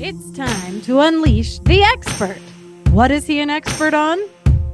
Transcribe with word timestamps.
It's 0.00 0.30
time 0.30 0.80
to 0.82 1.00
unleash 1.00 1.58
the 1.58 1.82
expert. 1.82 2.38
What 2.90 3.10
is 3.10 3.26
he 3.26 3.40
an 3.40 3.50
expert 3.50 3.94
on? 3.94 4.16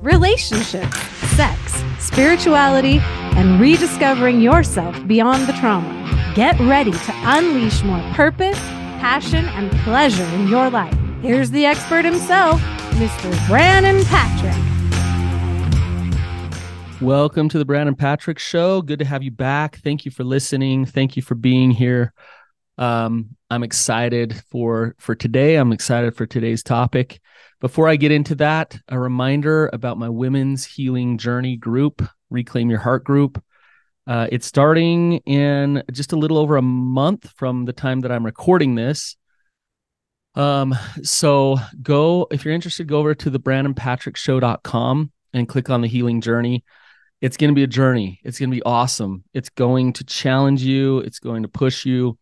Relationships, 0.02 0.98
sex, 1.34 1.82
spirituality, 1.98 2.98
and 3.34 3.58
rediscovering 3.58 4.42
yourself 4.42 4.94
beyond 5.06 5.46
the 5.46 5.54
trauma. 5.54 5.88
Get 6.34 6.60
ready 6.60 6.90
to 6.90 7.12
unleash 7.24 7.82
more 7.84 8.02
purpose, 8.12 8.58
passion, 9.00 9.46
and 9.46 9.70
pleasure 9.80 10.26
in 10.34 10.46
your 10.46 10.68
life. 10.68 10.94
Here's 11.22 11.50
the 11.50 11.64
expert 11.64 12.04
himself, 12.04 12.60
Mr. 12.90 13.48
Brannon 13.48 14.04
Patrick. 14.04 14.52
Welcome 17.00 17.48
to 17.48 17.56
the 17.56 17.64
Brannon 17.64 17.94
Patrick 17.94 18.38
Show. 18.38 18.82
Good 18.82 18.98
to 18.98 19.06
have 19.06 19.22
you 19.22 19.30
back. 19.30 19.76
Thank 19.78 20.04
you 20.04 20.10
for 20.10 20.22
listening. 20.22 20.84
Thank 20.84 21.16
you 21.16 21.22
for 21.22 21.34
being 21.34 21.70
here. 21.70 22.12
Um, 22.76 23.36
I'm 23.50 23.62
excited 23.62 24.34
for 24.50 24.94
for 24.98 25.14
today. 25.14 25.56
I'm 25.56 25.72
excited 25.72 26.16
for 26.16 26.26
today's 26.26 26.62
topic. 26.62 27.20
Before 27.60 27.88
I 27.88 27.96
get 27.96 28.12
into 28.12 28.34
that, 28.36 28.76
a 28.88 28.98
reminder 28.98 29.70
about 29.72 29.96
my 29.96 30.08
women's 30.08 30.64
healing 30.64 31.16
journey 31.18 31.56
group, 31.56 32.02
Reclaim 32.30 32.68
Your 32.68 32.80
Heart 32.80 33.04
group. 33.04 33.42
Uh, 34.06 34.26
it's 34.30 34.46
starting 34.46 35.14
in 35.18 35.82
just 35.92 36.12
a 36.12 36.16
little 36.16 36.36
over 36.36 36.56
a 36.56 36.62
month 36.62 37.30
from 37.36 37.64
the 37.64 37.72
time 37.72 38.00
that 38.00 38.12
I'm 38.12 38.26
recording 38.26 38.74
this. 38.74 39.16
Um, 40.34 40.74
so 41.02 41.56
go 41.80 42.26
if 42.30 42.44
you're 42.44 42.54
interested, 42.54 42.88
go 42.88 42.98
over 42.98 43.14
to 43.14 43.30
the 43.30 43.40
brannonpatrickshow.com 43.40 45.12
and 45.32 45.48
click 45.48 45.70
on 45.70 45.80
the 45.80 45.88
healing 45.88 46.20
journey. 46.20 46.64
It's 47.20 47.36
going 47.36 47.48
to 47.48 47.54
be 47.54 47.62
a 47.62 47.68
journey. 47.68 48.20
It's 48.24 48.38
going 48.38 48.50
to 48.50 48.54
be 48.54 48.62
awesome. 48.64 49.24
It's 49.32 49.48
going 49.48 49.94
to 49.94 50.04
challenge 50.04 50.62
you. 50.62 50.98
It's 50.98 51.20
going 51.20 51.42
to 51.42 51.48
push 51.48 51.86
you 51.86 52.18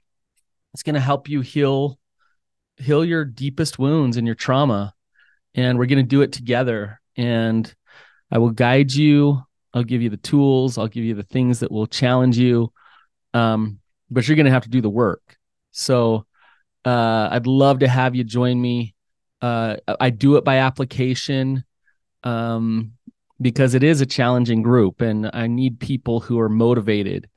it's 0.74 0.82
going 0.82 0.94
to 0.94 1.00
help 1.00 1.28
you 1.28 1.40
heal 1.40 1.98
heal 2.78 3.04
your 3.04 3.24
deepest 3.24 3.78
wounds 3.78 4.16
and 4.16 4.26
your 4.26 4.34
trauma. 4.34 4.94
And 5.54 5.78
we're 5.78 5.86
going 5.86 5.98
to 5.98 6.02
do 6.02 6.22
it 6.22 6.32
together. 6.32 7.00
And 7.16 7.72
I 8.30 8.38
will 8.38 8.50
guide 8.50 8.92
you. 8.92 9.42
I'll 9.74 9.84
give 9.84 10.02
you 10.02 10.10
the 10.10 10.16
tools. 10.16 10.78
I'll 10.78 10.88
give 10.88 11.04
you 11.04 11.14
the 11.14 11.22
things 11.22 11.60
that 11.60 11.70
will 11.70 11.86
challenge 11.86 12.38
you. 12.38 12.72
Um, 13.34 13.78
but 14.10 14.26
you're 14.26 14.36
going 14.36 14.46
to 14.46 14.52
have 14.52 14.64
to 14.64 14.70
do 14.70 14.80
the 14.80 14.90
work. 14.90 15.36
So 15.70 16.26
uh, 16.84 17.28
I'd 17.30 17.46
love 17.46 17.80
to 17.80 17.88
have 17.88 18.14
you 18.14 18.24
join 18.24 18.60
me. 18.60 18.94
Uh, 19.40 19.76
I 20.00 20.10
do 20.10 20.36
it 20.36 20.44
by 20.44 20.58
application 20.58 21.64
um, 22.24 22.92
because 23.40 23.74
it 23.74 23.82
is 23.82 24.00
a 24.00 24.06
challenging 24.06 24.62
group, 24.62 25.00
and 25.00 25.30
I 25.32 25.46
need 25.46 25.80
people 25.80 26.20
who 26.20 26.38
are 26.38 26.48
motivated 26.48 27.28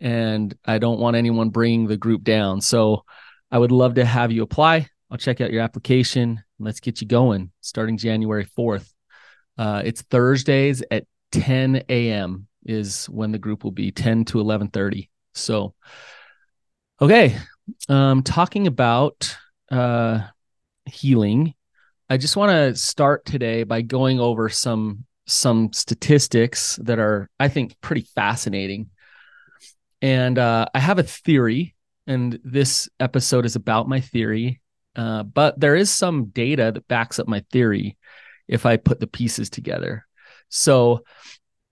and 0.00 0.54
I 0.64 0.78
don't 0.78 1.00
want 1.00 1.16
anyone 1.16 1.50
bringing 1.50 1.86
the 1.86 1.96
group 1.96 2.22
down. 2.24 2.60
So 2.60 3.04
I 3.50 3.58
would 3.58 3.72
love 3.72 3.94
to 3.94 4.04
have 4.04 4.32
you 4.32 4.42
apply. 4.42 4.88
I'll 5.10 5.18
check 5.18 5.40
out 5.40 5.52
your 5.52 5.62
application. 5.62 6.42
Let's 6.58 6.80
get 6.80 7.00
you 7.00 7.06
going 7.06 7.52
starting 7.60 7.96
January 7.96 8.46
4th. 8.46 8.90
Uh, 9.56 9.82
it's 9.84 10.02
Thursdays 10.02 10.82
at 10.90 11.06
10 11.32 11.84
a.m. 11.88 12.46
is 12.64 13.06
when 13.06 13.32
the 13.32 13.38
group 13.38 13.64
will 13.64 13.70
be 13.70 13.92
10 13.92 14.24
to 14.26 14.38
11:30. 14.38 15.08
So, 15.34 15.74
okay, 17.00 17.36
um, 17.88 18.22
talking 18.22 18.66
about 18.66 19.36
uh, 19.70 20.20
healing. 20.86 21.54
I 22.08 22.16
just 22.16 22.36
want 22.36 22.52
to 22.52 22.76
start 22.76 23.24
today 23.24 23.64
by 23.64 23.82
going 23.82 24.20
over 24.20 24.48
some 24.48 25.04
some 25.26 25.72
statistics 25.72 26.76
that 26.82 26.98
are, 26.98 27.30
I 27.40 27.48
think, 27.48 27.80
pretty 27.80 28.06
fascinating 28.14 28.90
and 30.04 30.38
uh, 30.38 30.66
I 30.74 30.80
have 30.80 30.98
a 30.98 31.02
theory, 31.02 31.74
and 32.06 32.38
this 32.44 32.90
episode 33.00 33.46
is 33.46 33.56
about 33.56 33.88
my 33.88 34.00
theory. 34.00 34.60
Uh, 34.94 35.22
but 35.22 35.58
there 35.58 35.74
is 35.74 35.90
some 35.90 36.26
data 36.26 36.72
that 36.72 36.86
backs 36.88 37.18
up 37.18 37.26
my 37.26 37.42
theory 37.50 37.96
if 38.46 38.66
I 38.66 38.76
put 38.76 39.00
the 39.00 39.06
pieces 39.06 39.48
together. 39.48 40.06
So, 40.50 41.04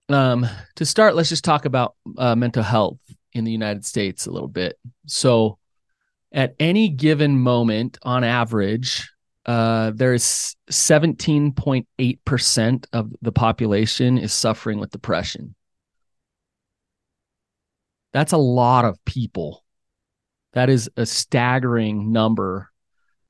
um, 0.09 0.47
to 0.77 0.85
start, 0.85 1.15
let's 1.15 1.29
just 1.29 1.43
talk 1.43 1.65
about 1.65 1.93
uh, 2.17 2.35
mental 2.35 2.63
health 2.63 2.97
in 3.33 3.43
the 3.43 3.51
United 3.51 3.85
States 3.85 4.25
a 4.25 4.31
little 4.31 4.47
bit. 4.47 4.79
So, 5.05 5.59
at 6.31 6.55
any 6.59 6.89
given 6.89 7.37
moment, 7.37 7.99
on 8.01 8.23
average, 8.23 9.07
uh, 9.45 9.91
there 9.93 10.15
is 10.15 10.55
17.8% 10.71 12.85
of 12.93 13.13
the 13.21 13.31
population 13.31 14.17
is 14.17 14.33
suffering 14.33 14.79
with 14.79 14.89
depression. 14.89 15.53
That's 18.13 18.31
a 18.31 18.37
lot 18.37 18.85
of 18.85 19.03
people. 19.05 19.63
That 20.53 20.69
is 20.69 20.89
a 20.95 21.05
staggering 21.05 22.11
number 22.11 22.69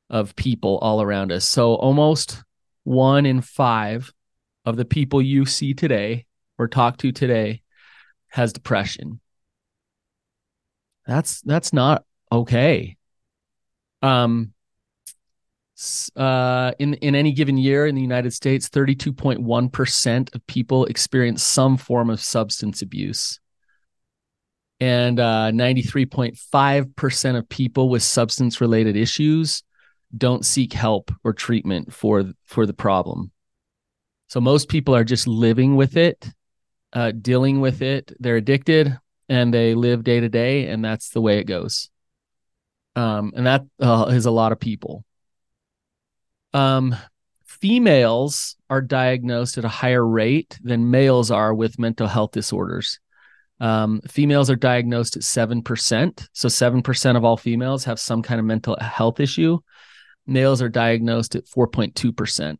of 0.09 0.35
people 0.35 0.77
all 0.77 1.01
around 1.01 1.31
us. 1.31 1.47
So 1.47 1.75
almost 1.75 2.43
one 2.83 3.25
in 3.25 3.41
five 3.41 4.13
of 4.65 4.75
the 4.75 4.85
people 4.85 5.21
you 5.21 5.45
see 5.45 5.73
today 5.73 6.25
or 6.57 6.67
talk 6.67 6.97
to 6.97 7.11
today 7.11 7.61
has 8.27 8.51
depression. 8.51 9.21
That's 11.07 11.41
that's 11.41 11.73
not 11.73 12.03
okay. 12.31 12.97
Um 14.01 14.53
uh, 16.15 16.71
in 16.77 16.93
in 16.95 17.15
any 17.15 17.31
given 17.31 17.57
year 17.57 17.87
in 17.87 17.95
the 17.95 18.01
United 18.01 18.31
States, 18.31 18.69
32.1% 18.69 20.35
of 20.35 20.47
people 20.47 20.85
experience 20.85 21.41
some 21.41 21.77
form 21.77 22.09
of 22.09 22.21
substance 22.21 22.81
abuse 22.81 23.39
and 24.83 25.17
uh, 25.17 25.49
93.5% 25.53 27.37
of 27.37 27.47
people 27.47 27.87
with 27.87 28.03
substance 28.03 28.59
related 28.59 28.97
issues 28.97 29.63
don't 30.17 30.45
seek 30.45 30.73
help 30.73 31.09
or 31.23 31.31
treatment 31.31 31.93
for 31.93 32.25
for 32.43 32.65
the 32.65 32.73
problem. 32.73 33.31
So 34.27 34.41
most 34.41 34.67
people 34.67 34.93
are 34.93 35.05
just 35.05 35.25
living 35.25 35.77
with 35.77 35.95
it 35.95 36.29
uh, 36.91 37.11
dealing 37.11 37.61
with 37.61 37.81
it. 37.81 38.11
They're 38.19 38.35
addicted 38.35 38.99
and 39.29 39.53
they 39.53 39.73
live 39.73 40.03
day 40.03 40.19
to 40.19 40.27
day 40.27 40.67
and 40.67 40.83
that's 40.83 41.11
the 41.11 41.21
way 41.21 41.39
it 41.39 41.45
goes. 41.45 41.89
Um, 42.97 43.31
and 43.37 43.47
that 43.47 43.63
uh, 43.79 44.07
is 44.09 44.25
a 44.25 44.31
lot 44.31 44.51
of 44.51 44.59
people. 44.59 45.05
Um, 46.53 46.93
females 47.45 48.57
are 48.69 48.81
diagnosed 48.81 49.57
at 49.57 49.63
a 49.63 49.69
higher 49.69 50.05
rate 50.05 50.59
than 50.61 50.91
males 50.91 51.31
are 51.31 51.53
with 51.53 51.79
mental 51.79 52.07
health 52.07 52.31
disorders 52.31 52.99
um, 53.59 54.01
females 54.07 54.49
are 54.49 54.55
diagnosed 54.55 55.15
at 55.15 55.23
7%. 55.23 56.27
So 56.33 56.47
7% 56.47 57.17
of 57.17 57.23
all 57.23 57.37
females 57.37 57.85
have 57.85 57.99
some 57.99 58.21
kind 58.21 58.39
of 58.39 58.45
mental 58.45 58.77
health 58.79 59.19
issue. 59.19 59.59
Males 60.25 60.61
are 60.61 60.69
diagnosed 60.69 61.35
at 61.35 61.45
4.2%. 61.45 62.57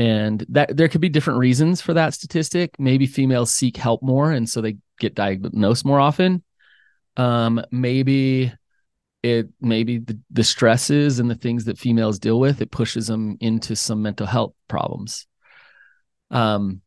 And 0.00 0.46
that 0.50 0.76
there 0.76 0.88
could 0.88 1.00
be 1.00 1.08
different 1.08 1.40
reasons 1.40 1.80
for 1.80 1.94
that 1.94 2.14
statistic. 2.14 2.78
Maybe 2.78 3.06
females 3.06 3.52
seek 3.52 3.76
help 3.76 4.02
more 4.02 4.30
and 4.30 4.48
so 4.48 4.60
they 4.60 4.78
get 5.00 5.14
diagnosed 5.14 5.84
more 5.84 5.98
often. 5.98 6.44
Um, 7.16 7.60
maybe 7.72 8.52
it 9.24 9.48
maybe 9.60 9.98
the, 9.98 10.18
the 10.30 10.44
stresses 10.44 11.18
and 11.18 11.28
the 11.28 11.34
things 11.34 11.64
that 11.64 11.78
females 11.78 12.20
deal 12.20 12.38
with, 12.38 12.60
it 12.60 12.70
pushes 12.70 13.08
them 13.08 13.36
into 13.40 13.74
some 13.74 14.02
mental 14.02 14.26
health 14.26 14.54
problems. 14.68 15.26
Um, 16.30 16.80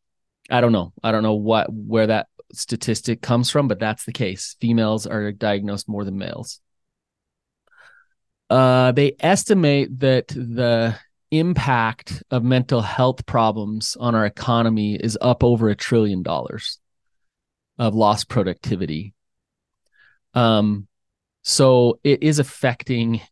I 0.50 0.60
don't 0.60 0.72
know. 0.72 0.92
I 1.02 1.12
don't 1.12 1.22
know 1.22 1.34
what 1.34 1.72
where 1.72 2.06
that 2.06 2.28
statistic 2.52 3.22
comes 3.22 3.50
from, 3.50 3.68
but 3.68 3.78
that's 3.78 4.04
the 4.04 4.12
case. 4.12 4.56
Females 4.60 5.06
are 5.06 5.32
diagnosed 5.32 5.88
more 5.88 6.04
than 6.04 6.18
males. 6.18 6.60
Uh, 8.50 8.92
they 8.92 9.16
estimate 9.20 9.98
that 10.00 10.28
the 10.28 10.94
impact 11.30 12.22
of 12.30 12.44
mental 12.44 12.82
health 12.82 13.24
problems 13.24 13.96
on 13.98 14.14
our 14.14 14.26
economy 14.26 14.94
is 14.94 15.16
up 15.20 15.42
over 15.42 15.70
a 15.70 15.74
trillion 15.74 16.22
dollars 16.22 16.78
of 17.78 17.94
lost 17.94 18.28
productivity. 18.28 19.14
Um, 20.34 20.86
so 21.42 21.98
it 22.04 22.22
is 22.22 22.38
affecting 22.38 23.22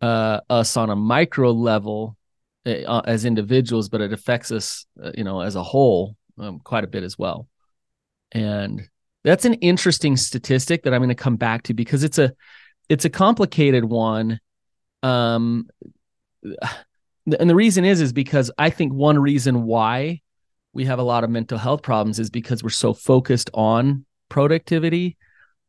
uh, 0.00 0.40
us 0.48 0.76
on 0.76 0.90
a 0.90 0.96
micro 0.96 1.50
level 1.50 2.16
uh, 2.64 3.02
as 3.04 3.24
individuals, 3.24 3.88
but 3.88 4.00
it 4.00 4.12
affects 4.12 4.52
us, 4.52 4.86
uh, 5.02 5.10
you 5.16 5.24
know, 5.24 5.40
as 5.40 5.56
a 5.56 5.62
whole 5.62 6.16
um, 6.38 6.60
quite 6.60 6.84
a 6.84 6.88
bit 6.88 7.02
as 7.02 7.18
well. 7.18 7.48
And 8.34 8.88
that's 9.22 9.44
an 9.44 9.54
interesting 9.54 10.16
statistic 10.16 10.82
that 10.82 10.92
I'm 10.92 11.00
going 11.00 11.08
to 11.08 11.14
come 11.14 11.36
back 11.36 11.62
to 11.64 11.74
because 11.74 12.04
it's 12.04 12.18
a 12.18 12.32
it's 12.88 13.06
a 13.06 13.10
complicated 13.10 13.84
one. 13.84 14.38
Um 15.02 15.68
and 17.38 17.48
the 17.48 17.54
reason 17.54 17.84
is 17.84 18.00
is 18.00 18.12
because 18.12 18.50
I 18.58 18.70
think 18.70 18.92
one 18.92 19.18
reason 19.18 19.64
why 19.64 20.20
we 20.72 20.84
have 20.84 20.98
a 20.98 21.04
lot 21.04 21.24
of 21.24 21.30
mental 21.30 21.56
health 21.56 21.82
problems 21.82 22.18
is 22.18 22.30
because 22.30 22.62
we're 22.62 22.70
so 22.70 22.92
focused 22.92 23.48
on 23.54 24.04
productivity 24.28 25.16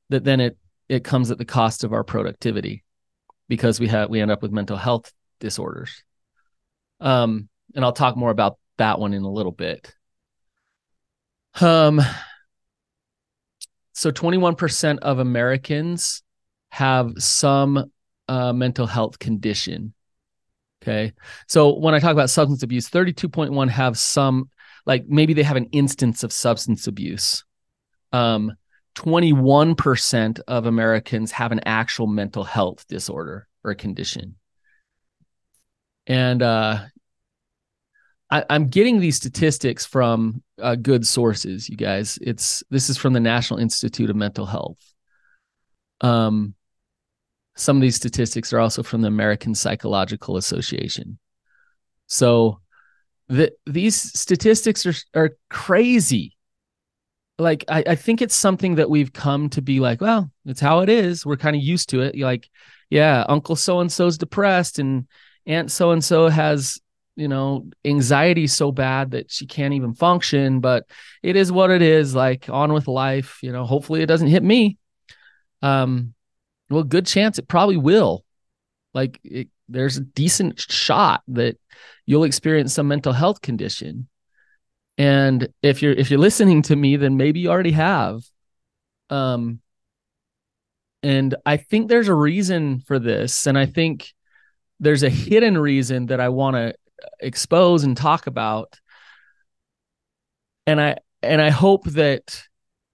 that 0.10 0.24
then 0.24 0.42
it 0.42 0.58
it 0.90 1.04
comes 1.04 1.32
at 1.32 1.38
the 1.38 1.46
cost 1.46 1.84
of 1.84 1.94
our 1.94 2.04
productivity 2.04 2.84
because 3.48 3.80
we 3.80 3.88
have 3.88 4.10
we 4.10 4.20
end 4.20 4.32
up 4.32 4.42
with 4.42 4.52
mental 4.52 4.78
health 4.78 5.14
disorders. 5.40 6.04
Um 7.00 7.48
and 7.74 7.86
I'll 7.86 7.94
talk 7.94 8.18
more 8.18 8.32
about 8.32 8.58
that 8.78 9.00
one 9.00 9.14
in 9.14 9.24
a 9.24 9.32
little 9.32 9.52
bit. 9.52 9.94
Um 11.62 12.02
so 13.96 14.12
21% 14.12 15.00
of 15.00 15.20
Americans 15.20 16.22
have 16.70 17.14
some 17.18 17.92
uh, 18.28 18.52
mental 18.52 18.86
health 18.86 19.18
condition. 19.20 19.94
Okay. 20.84 21.14
So 21.48 21.80
when 21.80 21.96
I 21.96 22.00
talk 22.00 22.12
about 22.12 22.30
substance 22.30 22.62
abuse, 22.62 22.90
32.1 22.90 23.70
have 23.70 23.98
some, 23.98 24.50
like 24.86 25.06
maybe 25.08 25.34
they 25.34 25.44
have 25.44 25.56
an 25.56 25.70
instance 25.72 26.24
of 26.24 26.34
substance 26.34 26.88
abuse. 26.88 27.46
Um, 28.12 28.54
21% 28.96 30.42
of 30.46 30.66
Americans 30.66 31.32
have 31.32 31.54
an 31.54 31.62
actual 31.66 32.06
mental 32.06 32.44
health 32.44 32.86
disorder 32.90 33.48
or 33.64 33.76
condition. 33.76 34.36
And 36.06 36.42
uh, 36.42 36.84
I, 38.30 38.44
am 38.50 38.68
getting 38.68 39.00
these 39.00 39.18
statistics 39.18 39.86
from 39.86 40.42
uh, 40.62 40.76
good 40.76 41.06
sources, 41.06 41.70
you 41.70 41.78
guys. 41.78 42.18
It's 42.22 42.64
this 42.70 42.90
is 42.90 42.98
from 42.98 43.14
the 43.14 43.20
National 43.20 43.60
Institute 43.60 44.10
of 44.10 44.16
Mental 44.16 44.46
Health. 44.46 44.80
Um, 46.02 46.56
some 47.56 47.78
of 47.78 47.82
these 47.82 47.96
statistics 47.96 48.52
are 48.52 48.60
also 48.60 48.84
from 48.84 49.02
the 49.02 49.08
American 49.08 49.56
Psychological 49.56 50.38
Association. 50.38 51.20
So 52.08 52.60
the, 53.28 53.54
these 53.66 53.96
statistics 53.96 54.86
are, 54.86 54.94
are 55.14 55.38
crazy. 55.50 56.36
Like, 57.38 57.66
I, 57.68 57.84
I 57.88 57.96
think 57.96 58.22
it's 58.22 58.36
something 58.36 58.76
that 58.76 58.90
we've 58.90 59.14
come 59.14 59.50
to 59.52 59.62
be 59.62 59.80
like, 59.80 60.02
well, 60.02 60.32
it's 60.46 60.62
how 60.62 60.80
it 60.80 60.90
is. 60.90 61.26
We're 61.26 61.38
kind 61.38 61.56
of 61.56 61.62
used 61.62 61.90
to 61.90 62.02
it. 62.02 62.16
You're 62.16 62.28
like, 62.28 62.50
yeah, 62.90 63.26
Uncle 63.28 63.56
so 63.56 63.80
and 63.80 63.92
so's 63.92 64.18
depressed 64.18 64.80
and 64.80 65.08
Aunt 65.46 65.72
so 65.72 65.92
and 65.92 66.04
so 66.04 66.28
has, 66.28 66.80
you 67.16 67.28
know, 67.28 67.68
anxiety 67.84 68.48
so 68.48 68.72
bad 68.72 69.12
that 69.12 69.32
she 69.32 69.46
can't 69.46 69.74
even 69.74 69.94
function, 69.94 70.60
but 70.60 70.86
it 71.24 71.36
is 71.36 71.52
what 71.52 71.72
it 71.72 71.82
is. 71.82 72.14
Like, 72.14 72.50
on 72.50 72.74
with 72.74 72.88
life. 72.88 73.40
You 73.42 73.52
know, 73.52 73.66
hopefully 73.66 74.02
it 74.02 74.08
doesn't 74.08 74.28
hit 74.28 74.44
me. 74.44 74.78
Um, 75.62 76.14
well, 76.70 76.84
good 76.84 77.06
chance 77.06 77.40
it 77.40 77.48
probably 77.48 77.78
will. 77.78 78.24
Like 78.94 79.20
it, 79.24 79.50
there's 79.68 79.98
a 79.98 80.02
decent 80.02 80.60
shot 80.60 81.22
that 81.28 81.58
you'll 82.06 82.24
experience 82.24 82.74
some 82.74 82.88
mental 82.88 83.14
health 83.14 83.42
condition. 83.42 84.08
And 84.98 85.50
if 85.62 85.82
you're 85.82 85.94
if 85.94 86.10
you're 86.10 86.20
listening 86.20 86.62
to 86.64 86.76
me, 86.76 86.96
then 86.96 87.18
maybe 87.18 87.42
you 87.42 87.50
already 87.50 87.72
have. 87.72 88.22
Um 89.10 89.60
and 91.04 91.36
I 91.46 91.58
think 91.58 91.88
there's 91.88 92.08
a 92.08 92.16
reason 92.16 92.80
for 92.80 92.98
this. 92.98 93.46
And 93.46 93.58
I 93.58 93.66
think 93.68 94.12
there's 94.80 95.04
a 95.04 95.10
hidden 95.10 95.58
reason 95.58 96.08
that 96.08 96.20
I 96.20 96.30
want 96.30 96.56
to 96.56 96.74
expose 97.20 97.84
and 97.84 97.96
talk 97.96 98.28
about. 98.28 98.80
And 100.68 100.82
I 100.82 100.98
and 101.22 101.42
I 101.42 101.50
hope 101.50 101.86
that 101.86 102.44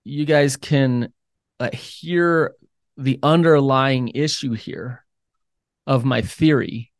you 0.03 0.25
guys 0.25 0.57
can 0.57 1.13
uh, 1.59 1.69
hear 1.71 2.55
the 2.97 3.19
underlying 3.23 4.09
issue 4.09 4.53
here 4.53 5.05
of 5.87 6.05
my 6.05 6.21
theory. 6.21 6.91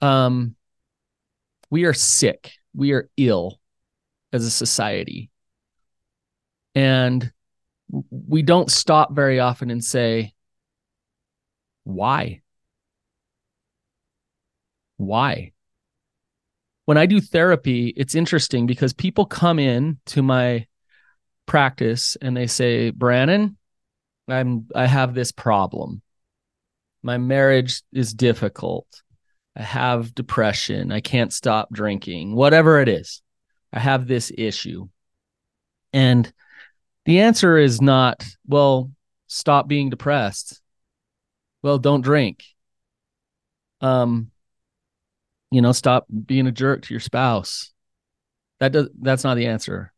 Um, 0.00 0.56
we 1.70 1.84
are 1.84 1.94
sick. 1.94 2.52
We 2.74 2.92
are 2.92 3.10
ill 3.16 3.58
as 4.32 4.44
a 4.44 4.50
society. 4.50 5.30
And 6.74 7.32
we 8.10 8.42
don't 8.42 8.70
stop 8.70 9.14
very 9.14 9.40
often 9.40 9.70
and 9.70 9.82
say, 9.82 10.34
why? 11.84 12.42
Why? 14.96 15.52
When 16.86 16.96
I 16.96 17.06
do 17.06 17.20
therapy, 17.20 17.88
it's 17.96 18.14
interesting 18.14 18.66
because 18.66 18.92
people 18.92 19.26
come 19.26 19.58
in 19.58 19.98
to 20.06 20.22
my 20.22 20.66
practice 21.46 22.16
and 22.20 22.36
they 22.36 22.46
say, 22.46 22.90
Brannon, 22.90 23.56
I'm 24.28 24.66
I 24.74 24.86
have 24.86 25.14
this 25.14 25.32
problem. 25.32 26.02
My 27.02 27.18
marriage 27.18 27.82
is 27.92 28.14
difficult. 28.14 28.86
I 29.56 29.62
have 29.62 30.14
depression. 30.14 30.92
I 30.92 31.00
can't 31.00 31.32
stop 31.32 31.72
drinking. 31.72 32.34
Whatever 32.34 32.80
it 32.80 32.88
is. 32.88 33.22
I 33.72 33.78
have 33.78 34.06
this 34.06 34.32
issue. 34.36 34.88
And 35.92 36.32
the 37.04 37.20
answer 37.20 37.56
is 37.56 37.80
not, 37.80 38.24
well, 38.46 38.90
stop 39.28 39.68
being 39.68 39.90
depressed. 39.90 40.60
Well, 41.62 41.78
don't 41.78 42.02
drink. 42.02 42.44
Um 43.80 44.30
you 45.50 45.62
know, 45.62 45.72
stop 45.72 46.06
being 46.26 46.46
a 46.46 46.52
jerk 46.52 46.82
to 46.82 46.94
your 46.94 47.00
spouse. 47.00 47.72
That 48.60 48.72
does 48.72 48.88
that's 49.00 49.24
not 49.24 49.34
the 49.34 49.46
answer. 49.46 49.92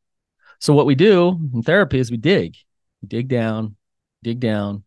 So 0.60 0.74
what 0.74 0.86
we 0.86 0.94
do 0.94 1.38
in 1.54 1.62
therapy 1.62 1.98
is 1.98 2.10
we 2.10 2.16
dig. 2.16 2.56
We 3.02 3.08
dig 3.08 3.28
down, 3.28 3.76
dig 4.22 4.40
down 4.40 4.84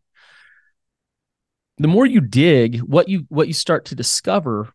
the 1.81 1.87
more 1.87 2.05
you 2.05 2.21
dig 2.21 2.79
what 2.79 3.09
you 3.09 3.25
what 3.29 3.47
you 3.47 3.53
start 3.53 3.85
to 3.85 3.95
discover 3.95 4.71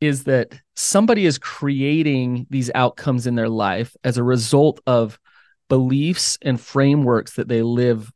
is 0.00 0.24
that 0.24 0.58
somebody 0.74 1.26
is 1.26 1.38
creating 1.38 2.46
these 2.48 2.70
outcomes 2.74 3.26
in 3.26 3.34
their 3.34 3.50
life 3.50 3.94
as 4.02 4.16
a 4.16 4.22
result 4.22 4.80
of 4.86 5.18
beliefs 5.68 6.38
and 6.42 6.60
frameworks 6.60 7.34
that 7.34 7.48
they 7.48 7.62
live 7.62 8.10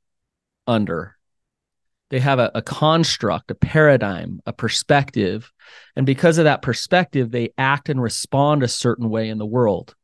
under 0.67 1.16
they 2.11 2.21
have 2.21 2.39
a, 2.39 2.51
a, 2.55 2.63
construct 2.63 3.51
a 3.51 3.55
paradigm 3.55 4.41
a 4.47 4.53
perspective. 4.53 5.53
And 5.97 6.07
because 6.07 6.39
of 6.39 6.45
that 6.45 6.63
perspective 6.63 7.31
they 7.31 7.51
act 7.59 7.89
and 7.89 8.01
respond 8.01 8.63
a 8.63 8.69
certain 8.69 9.11
way 9.11 9.29
in 9.29 9.39
the 9.39 9.47
world. 9.47 9.95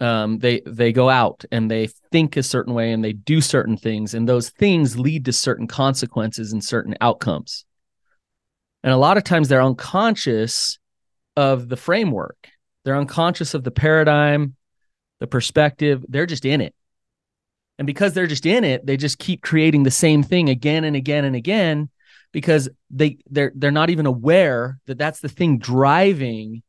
Um, 0.00 0.38
they 0.38 0.62
they 0.64 0.92
go 0.92 1.10
out 1.10 1.44
and 1.52 1.70
they 1.70 1.88
think 2.10 2.38
a 2.38 2.42
certain 2.42 2.72
way 2.72 2.92
and 2.92 3.04
they 3.04 3.12
do 3.12 3.42
certain 3.42 3.76
things. 3.76 4.14
And 4.14 4.28
those 4.28 4.48
things 4.48 4.98
lead 4.98 5.26
to 5.26 5.32
certain 5.32 5.66
consequences 5.66 6.52
and 6.52 6.64
certain 6.64 6.94
outcomes. 7.02 7.66
And 8.82 8.94
a 8.94 8.96
lot 8.96 9.18
of 9.18 9.24
times 9.24 9.48
they're 9.48 9.62
unconscious 9.62 10.78
of 11.36 11.68
the 11.68 11.76
framework. 11.76 12.48
They're 12.84 12.96
unconscious 12.96 13.52
of 13.52 13.62
the 13.62 13.70
paradigm 13.70 14.56
the 15.18 15.26
perspective. 15.26 16.02
They're 16.08 16.24
just 16.24 16.46
in 16.46 16.62
it 16.62 16.74
and 17.80 17.86
because 17.86 18.12
they're 18.12 18.28
just 18.28 18.46
in 18.46 18.62
it 18.62 18.86
they 18.86 18.96
just 18.96 19.18
keep 19.18 19.42
creating 19.42 19.82
the 19.82 19.90
same 19.90 20.22
thing 20.22 20.48
again 20.48 20.84
and 20.84 20.94
again 20.94 21.24
and 21.24 21.34
again 21.34 21.88
because 22.30 22.68
they 22.90 23.18
they're 23.28 23.52
they're 23.56 23.72
not 23.72 23.90
even 23.90 24.06
aware 24.06 24.78
that 24.86 24.98
that's 24.98 25.20
the 25.20 25.28
thing 25.28 25.58
driving 25.58 26.62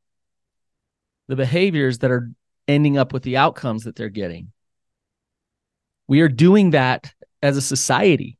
the 1.27 1.35
behaviors 1.35 1.99
that 1.99 2.11
are 2.11 2.31
ending 2.67 2.97
up 2.97 3.13
with 3.13 3.23
the 3.23 3.37
outcomes 3.37 3.83
that 3.83 3.95
they're 3.95 4.09
getting. 4.09 4.51
We 6.07 6.21
are 6.21 6.27
doing 6.27 6.71
that 6.71 7.13
as 7.41 7.57
a 7.57 7.61
society. 7.61 8.37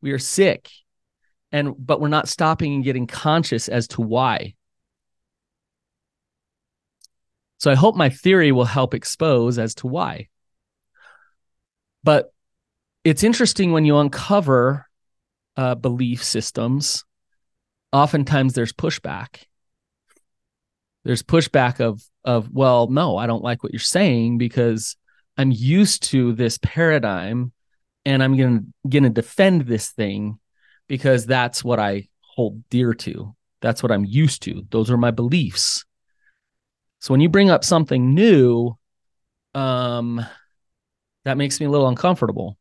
We 0.00 0.12
are 0.12 0.18
sick 0.18 0.70
and 1.50 1.74
but 1.78 2.00
we're 2.00 2.08
not 2.08 2.28
stopping 2.28 2.74
and 2.74 2.84
getting 2.84 3.06
conscious 3.06 3.68
as 3.68 3.88
to 3.88 4.02
why. 4.02 4.54
So 7.58 7.72
I 7.72 7.74
hope 7.74 7.96
my 7.96 8.08
theory 8.08 8.52
will 8.52 8.64
help 8.64 8.94
expose 8.94 9.58
as 9.58 9.74
to 9.76 9.88
why. 9.88 10.28
But 12.08 12.32
it's 13.04 13.22
interesting 13.22 13.72
when 13.72 13.84
you 13.84 13.98
uncover 13.98 14.86
uh, 15.58 15.74
belief 15.74 16.24
systems, 16.24 17.04
oftentimes 17.92 18.54
there's 18.54 18.72
pushback. 18.72 19.42
There's 21.04 21.22
pushback 21.22 21.80
of 21.80 22.02
of 22.24 22.50
well 22.50 22.86
no 22.86 23.18
i 23.18 23.26
don't 23.26 23.44
like 23.44 23.62
what 23.62 23.74
you're 23.74 23.80
saying 23.80 24.38
because 24.38 24.96
i'm 25.36 25.52
used 25.52 26.02
to 26.04 26.32
this 26.32 26.58
paradigm 26.62 27.52
and 28.06 28.22
i'm 28.22 28.38
going 28.88 29.04
to 29.04 29.10
defend 29.10 29.62
this 29.62 29.90
thing 29.90 30.38
because 30.88 31.26
that's 31.26 31.62
what 31.62 31.78
i 31.78 32.08
hold 32.22 32.66
dear 32.70 32.94
to. 32.94 33.36
That's 33.60 33.82
what 33.82 33.92
i'm 33.92 34.06
used 34.06 34.44
to. 34.44 34.66
Those 34.70 34.90
are 34.90 34.96
my 34.96 35.10
beliefs. 35.10 35.84
So 37.00 37.12
when 37.12 37.20
you 37.20 37.28
bring 37.28 37.50
up 37.50 37.64
something 37.64 38.14
new 38.14 38.78
um 39.54 40.24
that 41.24 41.36
makes 41.36 41.60
me 41.60 41.66
a 41.66 41.70
little 41.70 41.88
uncomfortable 41.88 42.56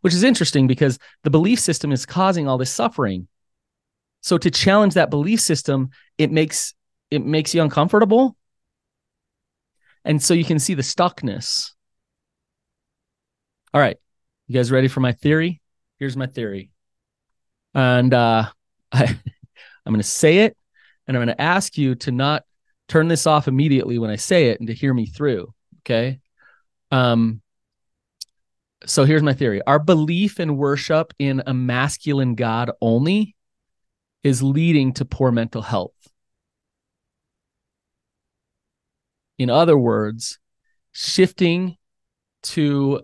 which 0.00 0.14
is 0.14 0.24
interesting 0.24 0.66
because 0.66 0.98
the 1.22 1.30
belief 1.30 1.60
system 1.60 1.92
is 1.92 2.04
causing 2.04 2.48
all 2.48 2.58
this 2.58 2.72
suffering 2.72 3.28
so 4.20 4.38
to 4.38 4.50
challenge 4.50 4.94
that 4.94 5.10
belief 5.10 5.40
system 5.40 5.90
it 6.16 6.32
makes 6.32 6.74
it 7.10 7.24
makes 7.24 7.54
you 7.54 7.62
uncomfortable. 7.62 8.36
And 10.04 10.22
so 10.22 10.34
you 10.34 10.44
can 10.44 10.58
see 10.58 10.74
the 10.74 10.82
stuckness. 10.82 11.72
All 13.74 13.80
right. 13.80 13.96
You 14.46 14.54
guys 14.54 14.70
ready 14.70 14.88
for 14.88 15.00
my 15.00 15.12
theory? 15.12 15.60
Here's 15.98 16.16
my 16.16 16.26
theory. 16.26 16.70
And 17.74 18.12
uh 18.14 18.48
I 18.92 19.04
I'm 19.04 19.92
going 19.92 20.00
to 20.00 20.06
say 20.06 20.38
it 20.38 20.56
and 21.06 21.16
I'm 21.16 21.24
going 21.24 21.34
to 21.34 21.40
ask 21.40 21.78
you 21.78 21.94
to 21.94 22.10
not 22.10 22.44
turn 22.88 23.08
this 23.08 23.26
off 23.26 23.48
immediately 23.48 23.98
when 23.98 24.10
I 24.10 24.16
say 24.16 24.50
it 24.50 24.60
and 24.60 24.66
to 24.68 24.74
hear 24.74 24.92
me 24.92 25.06
through, 25.06 25.52
okay? 25.80 26.20
Um 26.90 27.40
so 28.86 29.04
here's 29.04 29.22
my 29.22 29.32
theory. 29.32 29.60
Our 29.66 29.78
belief 29.78 30.38
and 30.38 30.56
worship 30.56 31.12
in 31.18 31.42
a 31.46 31.54
masculine 31.54 32.34
god 32.34 32.70
only 32.80 33.34
is 34.22 34.42
leading 34.42 34.92
to 34.94 35.04
poor 35.04 35.32
mental 35.32 35.62
health. 35.62 35.94
In 39.38 39.50
other 39.50 39.78
words, 39.78 40.38
shifting 40.92 41.76
to 42.42 43.02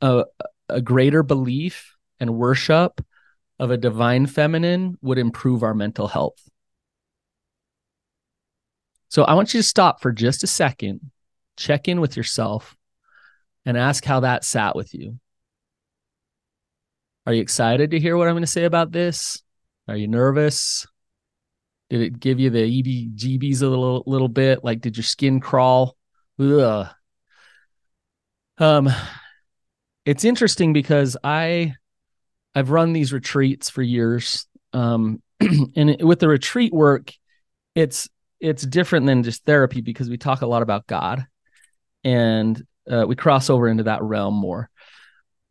a, 0.00 0.24
a 0.68 0.80
greater 0.80 1.22
belief 1.22 1.96
and 2.18 2.36
worship 2.36 3.04
of 3.58 3.70
a 3.70 3.76
divine 3.76 4.26
feminine 4.26 4.96
would 5.02 5.18
improve 5.18 5.62
our 5.62 5.74
mental 5.74 6.08
health. 6.08 6.48
So 9.08 9.24
I 9.24 9.34
want 9.34 9.52
you 9.52 9.58
to 9.58 9.66
stop 9.66 10.00
for 10.00 10.12
just 10.12 10.44
a 10.44 10.46
second, 10.46 11.10
check 11.56 11.88
in 11.88 12.00
with 12.00 12.16
yourself, 12.16 12.76
and 13.66 13.76
ask 13.76 14.04
how 14.04 14.20
that 14.20 14.44
sat 14.44 14.74
with 14.74 14.94
you. 14.94 15.18
Are 17.26 17.34
you 17.34 17.42
excited 17.42 17.90
to 17.90 18.00
hear 18.00 18.16
what 18.16 18.28
I'm 18.28 18.34
going 18.34 18.42
to 18.42 18.46
say 18.46 18.64
about 18.64 18.92
this? 18.92 19.42
Are 19.88 19.96
you 19.96 20.08
nervous? 20.08 20.86
Did 21.90 22.00
it 22.02 22.20
give 22.20 22.40
you 22.40 22.50
the 22.50 22.82
EBGBs 22.82 23.62
a 23.62 23.66
little 23.66 24.02
little 24.06 24.28
bit? 24.28 24.64
Like, 24.64 24.80
did 24.80 24.96
your 24.96 25.04
skin 25.04 25.40
crawl? 25.40 25.96
Ugh. 26.38 26.86
Um, 28.58 28.88
it's 30.04 30.24
interesting 30.24 30.72
because 30.72 31.16
I 31.22 31.74
I've 32.54 32.70
run 32.70 32.92
these 32.92 33.12
retreats 33.12 33.70
for 33.70 33.82
years. 33.82 34.46
Um, 34.72 35.22
and 35.76 36.02
with 36.02 36.20
the 36.20 36.28
retreat 36.28 36.72
work, 36.72 37.12
it's 37.74 38.08
it's 38.38 38.62
different 38.62 39.06
than 39.06 39.22
just 39.22 39.44
therapy 39.44 39.80
because 39.80 40.08
we 40.08 40.16
talk 40.16 40.42
a 40.42 40.46
lot 40.46 40.62
about 40.62 40.86
God, 40.86 41.26
and 42.04 42.62
uh, 42.90 43.04
we 43.06 43.16
cross 43.16 43.48
over 43.48 43.68
into 43.68 43.84
that 43.84 44.02
realm 44.02 44.34
more. 44.34 44.68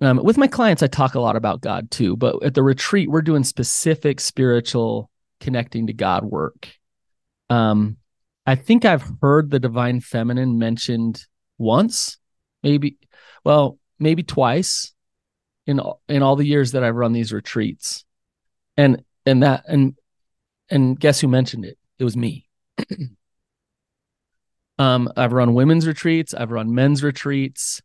Um, 0.02 0.22
with 0.24 0.38
my 0.38 0.48
clients, 0.48 0.82
I 0.82 0.88
talk 0.88 1.16
a 1.16 1.20
lot 1.20 1.36
about 1.36 1.62
God 1.62 1.92
too, 1.92 2.16
but 2.16 2.42
at 2.44 2.54
the 2.54 2.64
retreat, 2.64 3.10
we're 3.10 3.22
doing 3.22 3.44
specific 3.44 4.20
spiritual 4.20 5.10
connecting 5.40 5.88
to 5.88 5.94
God 5.94 6.24
work. 6.24 6.70
Um, 7.50 7.98
I 8.46 8.56
think 8.56 8.86
I've 8.86 9.04
heard 9.22 9.50
the 9.50 9.60
divine 9.60 10.00
feminine 10.00 10.58
mentioned 10.58 11.26
once, 11.58 12.18
maybe, 12.64 12.98
well, 13.44 13.78
maybe 14.00 14.24
twice 14.24 14.94
in 15.68 15.82
in 16.08 16.24
all 16.24 16.36
the 16.36 16.48
years 16.48 16.72
that 16.72 16.84
I've 16.84 16.96
run 16.96 17.14
these 17.14 17.34
retreats, 17.34 18.06
and 18.76 19.04
and 19.26 19.44
that 19.44 19.66
and 19.68 19.96
and 20.70 21.00
guess 21.00 21.20
who 21.20 21.28
mentioned 21.28 21.66
it? 21.66 21.78
It 22.00 22.04
was 22.04 22.18
me. 22.18 22.48
um, 24.80 25.12
I've 25.16 25.34
run 25.34 25.54
women's 25.54 25.86
retreats. 25.86 26.34
I've 26.34 26.52
run 26.52 26.74
men's 26.74 27.04
retreats. 27.04 27.82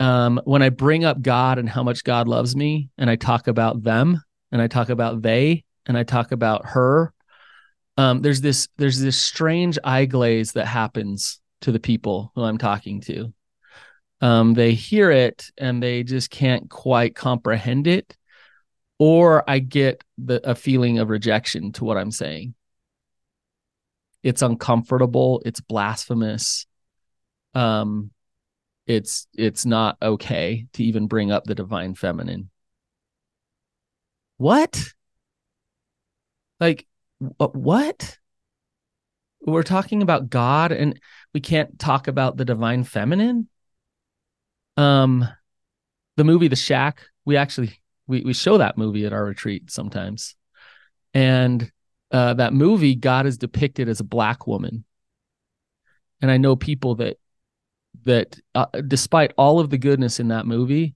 Um, 0.00 0.40
when 0.44 0.62
I 0.62 0.70
bring 0.70 1.04
up 1.04 1.22
God 1.22 1.58
and 1.58 1.68
how 1.68 1.84
much 1.84 2.02
God 2.02 2.26
loves 2.26 2.56
me, 2.56 2.90
and 2.98 3.08
I 3.08 3.14
talk 3.14 3.46
about 3.46 3.82
them, 3.82 4.20
and 4.50 4.60
I 4.60 4.66
talk 4.66 4.88
about 4.88 5.22
they, 5.22 5.64
and 5.86 5.96
I 5.96 6.02
talk 6.02 6.32
about 6.32 6.66
her, 6.66 7.12
um, 7.96 8.22
there's 8.22 8.40
this 8.40 8.68
there's 8.76 9.00
this 9.00 9.18
strange 9.18 9.78
eye 9.84 10.06
glaze 10.06 10.52
that 10.52 10.66
happens 10.66 11.40
to 11.60 11.72
the 11.72 11.80
people 11.80 12.32
who 12.34 12.42
I'm 12.42 12.58
talking 12.58 13.00
to 13.02 13.32
um, 14.20 14.54
they 14.54 14.74
hear 14.74 15.10
it 15.10 15.50
and 15.56 15.82
they 15.82 16.02
just 16.02 16.30
can't 16.30 16.68
quite 16.68 17.14
comprehend 17.14 17.86
it 17.86 18.16
or 18.98 19.48
i 19.48 19.58
get 19.58 20.02
the 20.18 20.40
a 20.48 20.54
feeling 20.54 20.98
of 20.98 21.08
rejection 21.08 21.72
to 21.72 21.84
what 21.84 21.96
i'm 21.96 22.10
saying 22.10 22.54
it's 24.22 24.42
uncomfortable. 24.42 25.42
It's 25.44 25.60
blasphemous. 25.60 26.66
Um 27.54 28.10
it's 28.86 29.26
it's 29.36 29.66
not 29.66 29.98
okay 30.00 30.66
to 30.72 30.82
even 30.82 31.06
bring 31.06 31.30
up 31.30 31.44
the 31.44 31.54
divine 31.54 31.94
feminine. 31.94 32.50
What? 34.38 34.82
Like 36.60 36.86
what? 37.18 38.18
We're 39.40 39.62
talking 39.62 40.02
about 40.02 40.30
god 40.30 40.72
and 40.72 40.98
we 41.34 41.40
can't 41.40 41.78
talk 41.78 42.08
about 42.08 42.36
the 42.36 42.44
divine 42.44 42.84
feminine? 42.84 43.48
Um, 44.76 45.28
the 46.16 46.24
movie 46.24 46.48
The 46.48 46.56
Shack, 46.56 47.02
we 47.24 47.36
actually 47.36 47.80
we 48.06 48.22
we 48.22 48.32
show 48.32 48.58
that 48.58 48.78
movie 48.78 49.04
at 49.04 49.12
our 49.12 49.24
retreat 49.24 49.70
sometimes, 49.70 50.34
and 51.12 51.70
uh, 52.10 52.34
that 52.34 52.54
movie, 52.54 52.94
God 52.94 53.26
is 53.26 53.38
depicted 53.38 53.88
as 53.88 54.00
a 54.00 54.04
black 54.04 54.46
woman, 54.46 54.84
and 56.20 56.30
I 56.30 56.36
know 56.36 56.56
people 56.56 56.96
that 56.96 57.18
that 58.04 58.38
uh, 58.54 58.66
despite 58.86 59.32
all 59.36 59.60
of 59.60 59.70
the 59.70 59.78
goodness 59.78 60.20
in 60.20 60.28
that 60.28 60.46
movie, 60.46 60.94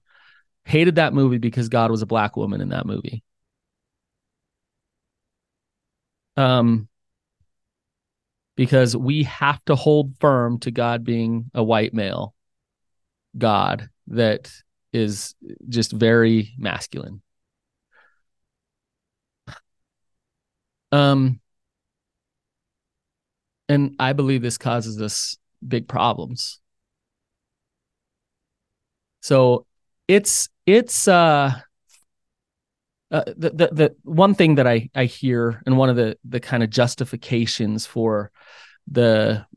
hated 0.65 0.95
that 0.95 1.13
movie 1.13 1.37
because 1.37 1.69
God 1.69 1.91
was 1.91 2.01
a 2.01 2.07
black 2.07 2.35
woman 2.37 2.61
in 2.61 2.69
that 2.69 2.85
movie. 2.85 3.23
Um, 6.35 6.87
because 8.55 8.95
we 8.95 9.23
have 9.23 9.63
to 9.65 9.75
hold 9.75 10.17
firm 10.19 10.59
to 10.59 10.71
God 10.71 11.03
being 11.03 11.49
a 11.53 11.63
white 11.63 11.93
male 11.93 12.35
God 13.37 13.89
that 14.07 14.51
is 14.91 15.35
just 15.69 15.91
very 15.91 16.53
masculine. 16.57 17.22
Um, 20.93 21.39
and 23.67 23.95
I 23.97 24.13
believe 24.13 24.43
this 24.43 24.59
causes 24.59 25.01
us 25.01 25.37
big 25.67 25.87
problems. 25.87 26.59
So 29.21 29.65
it's 30.07 30.49
it's 30.67 31.07
uh, 31.07 31.59
uh 33.09 33.23
the, 33.25 33.49
the 33.49 33.69
the 33.71 33.95
one 34.03 34.35
thing 34.35 34.55
that 34.55 34.67
I 34.67 34.89
I 34.93 35.05
hear 35.05 35.63
and 35.65 35.79
one 35.79 35.89
of 35.89 35.95
the 35.95 36.15
the 36.23 36.39
kind 36.39 36.61
of 36.61 36.69
justifications 36.69 37.87
for 37.87 38.31
the 38.87 39.47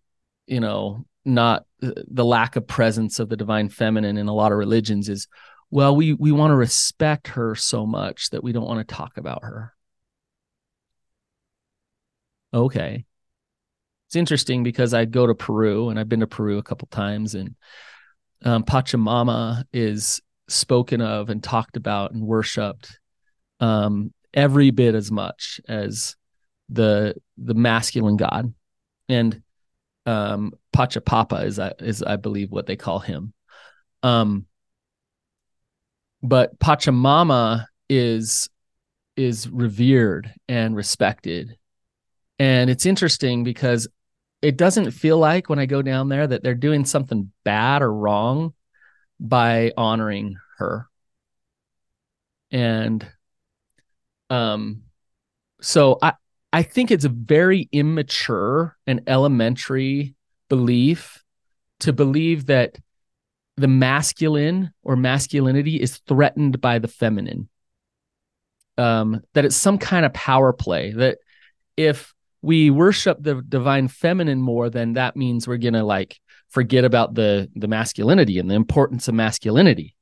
you 0.46 0.60
know 0.60 1.04
not 1.26 1.66
the 1.80 2.24
lack 2.24 2.56
of 2.56 2.66
presence 2.66 3.18
of 3.18 3.28
the 3.28 3.36
divine 3.36 3.68
feminine 3.68 4.16
in 4.16 4.28
a 4.28 4.34
lot 4.34 4.52
of 4.52 4.58
religions 4.58 5.10
is 5.10 5.28
well 5.70 5.94
we 5.94 6.14
we 6.14 6.32
want 6.32 6.52
to 6.52 6.56
respect 6.56 7.28
her 7.28 7.54
so 7.54 7.84
much 7.84 8.30
that 8.30 8.42
we 8.42 8.52
don't 8.52 8.66
want 8.66 8.86
to 8.86 8.94
talk 8.94 9.18
about 9.18 9.42
her 9.42 9.75
okay 12.56 13.04
it's 14.08 14.16
interesting 14.16 14.62
because 14.62 14.94
i 14.94 15.04
go 15.04 15.26
to 15.26 15.34
peru 15.34 15.88
and 15.88 15.98
i've 15.98 16.08
been 16.08 16.20
to 16.20 16.26
peru 16.26 16.58
a 16.58 16.62
couple 16.62 16.88
times 16.90 17.34
and 17.34 17.54
um, 18.44 18.64
pachamama 18.64 19.64
is 19.72 20.20
spoken 20.48 21.00
of 21.00 21.30
and 21.30 21.42
talked 21.42 21.76
about 21.76 22.12
and 22.12 22.22
worshiped 22.22 22.98
um, 23.60 24.12
every 24.34 24.70
bit 24.70 24.94
as 24.94 25.10
much 25.10 25.60
as 25.68 26.16
the 26.68 27.14
the 27.38 27.54
masculine 27.54 28.16
god 28.16 28.52
and 29.08 29.42
um, 30.06 30.52
Pachapapa 30.72 31.44
is 31.44 31.60
is 31.80 32.02
I 32.02 32.16
believe 32.16 32.50
what 32.50 32.66
they 32.66 32.76
call 32.76 33.00
him. 33.00 33.32
Um, 34.02 34.46
but 36.22 36.58
Pachamama 36.58 37.66
is 37.88 38.48
is 39.16 39.48
revered 39.48 40.32
and 40.48 40.76
respected, 40.76 41.56
and 42.38 42.70
it's 42.70 42.86
interesting 42.86 43.44
because 43.44 43.88
it 44.42 44.56
doesn't 44.56 44.90
feel 44.90 45.18
like 45.18 45.48
when 45.48 45.58
I 45.58 45.66
go 45.66 45.82
down 45.82 46.08
there 46.08 46.26
that 46.26 46.42
they're 46.42 46.54
doing 46.54 46.84
something 46.84 47.32
bad 47.44 47.82
or 47.82 47.92
wrong 47.92 48.54
by 49.18 49.72
honoring 49.76 50.36
her. 50.58 50.88
And 52.50 53.06
um 54.30 54.82
so 55.60 55.98
I 56.02 56.14
I 56.52 56.62
think 56.62 56.90
it's 56.90 57.04
a 57.04 57.10
very 57.10 57.68
immature 57.72 58.76
and 58.86 59.02
elementary 59.06 60.14
belief 60.48 61.22
to 61.80 61.92
believe 61.92 62.46
that 62.46 62.78
the 63.56 63.68
masculine 63.68 64.72
or 64.82 64.96
masculinity 64.96 65.80
is 65.80 65.98
threatened 66.06 66.60
by 66.60 66.78
the 66.78 66.88
feminine. 66.88 67.48
Um, 68.78 69.22
that 69.32 69.44
it's 69.46 69.56
some 69.56 69.78
kind 69.78 70.04
of 70.04 70.12
power 70.12 70.52
play. 70.52 70.92
That 70.92 71.18
if 71.76 72.14
we 72.42 72.70
worship 72.70 73.18
the 73.20 73.42
divine 73.48 73.88
feminine 73.88 74.40
more, 74.40 74.70
then 74.70 74.94
that 74.94 75.16
means 75.16 75.48
we're 75.48 75.56
gonna 75.56 75.84
like 75.84 76.18
forget 76.48 76.84
about 76.84 77.14
the 77.14 77.50
the 77.54 77.68
masculinity 77.68 78.38
and 78.38 78.50
the 78.50 78.54
importance 78.54 79.08
of 79.08 79.14
masculinity. 79.14 79.94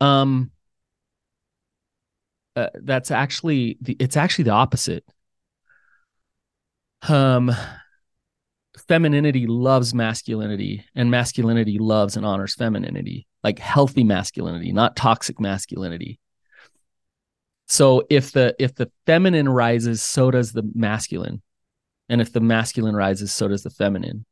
Um, 0.00 0.50
uh, 2.56 2.68
that's 2.74 3.10
actually 3.10 3.76
the 3.80 3.96
it's 4.00 4.16
actually 4.16 4.44
the 4.44 4.50
opposite 4.50 5.04
um 7.08 7.54
femininity 8.88 9.46
loves 9.46 9.94
masculinity 9.94 10.84
and 10.94 11.10
masculinity 11.10 11.78
loves 11.78 12.16
and 12.16 12.24
honors 12.24 12.54
femininity 12.54 13.26
like 13.44 13.58
healthy 13.58 14.04
masculinity 14.04 14.72
not 14.72 14.96
toxic 14.96 15.38
masculinity 15.38 16.18
so 17.66 18.04
if 18.10 18.32
the 18.32 18.54
if 18.58 18.74
the 18.74 18.90
feminine 19.06 19.48
rises 19.48 20.02
so 20.02 20.30
does 20.30 20.52
the 20.52 20.62
masculine 20.74 21.42
and 22.08 22.20
if 22.20 22.32
the 22.32 22.40
masculine 22.40 22.94
rises 22.94 23.32
so 23.32 23.48
does 23.48 23.62
the 23.62 23.70
feminine 23.70 24.24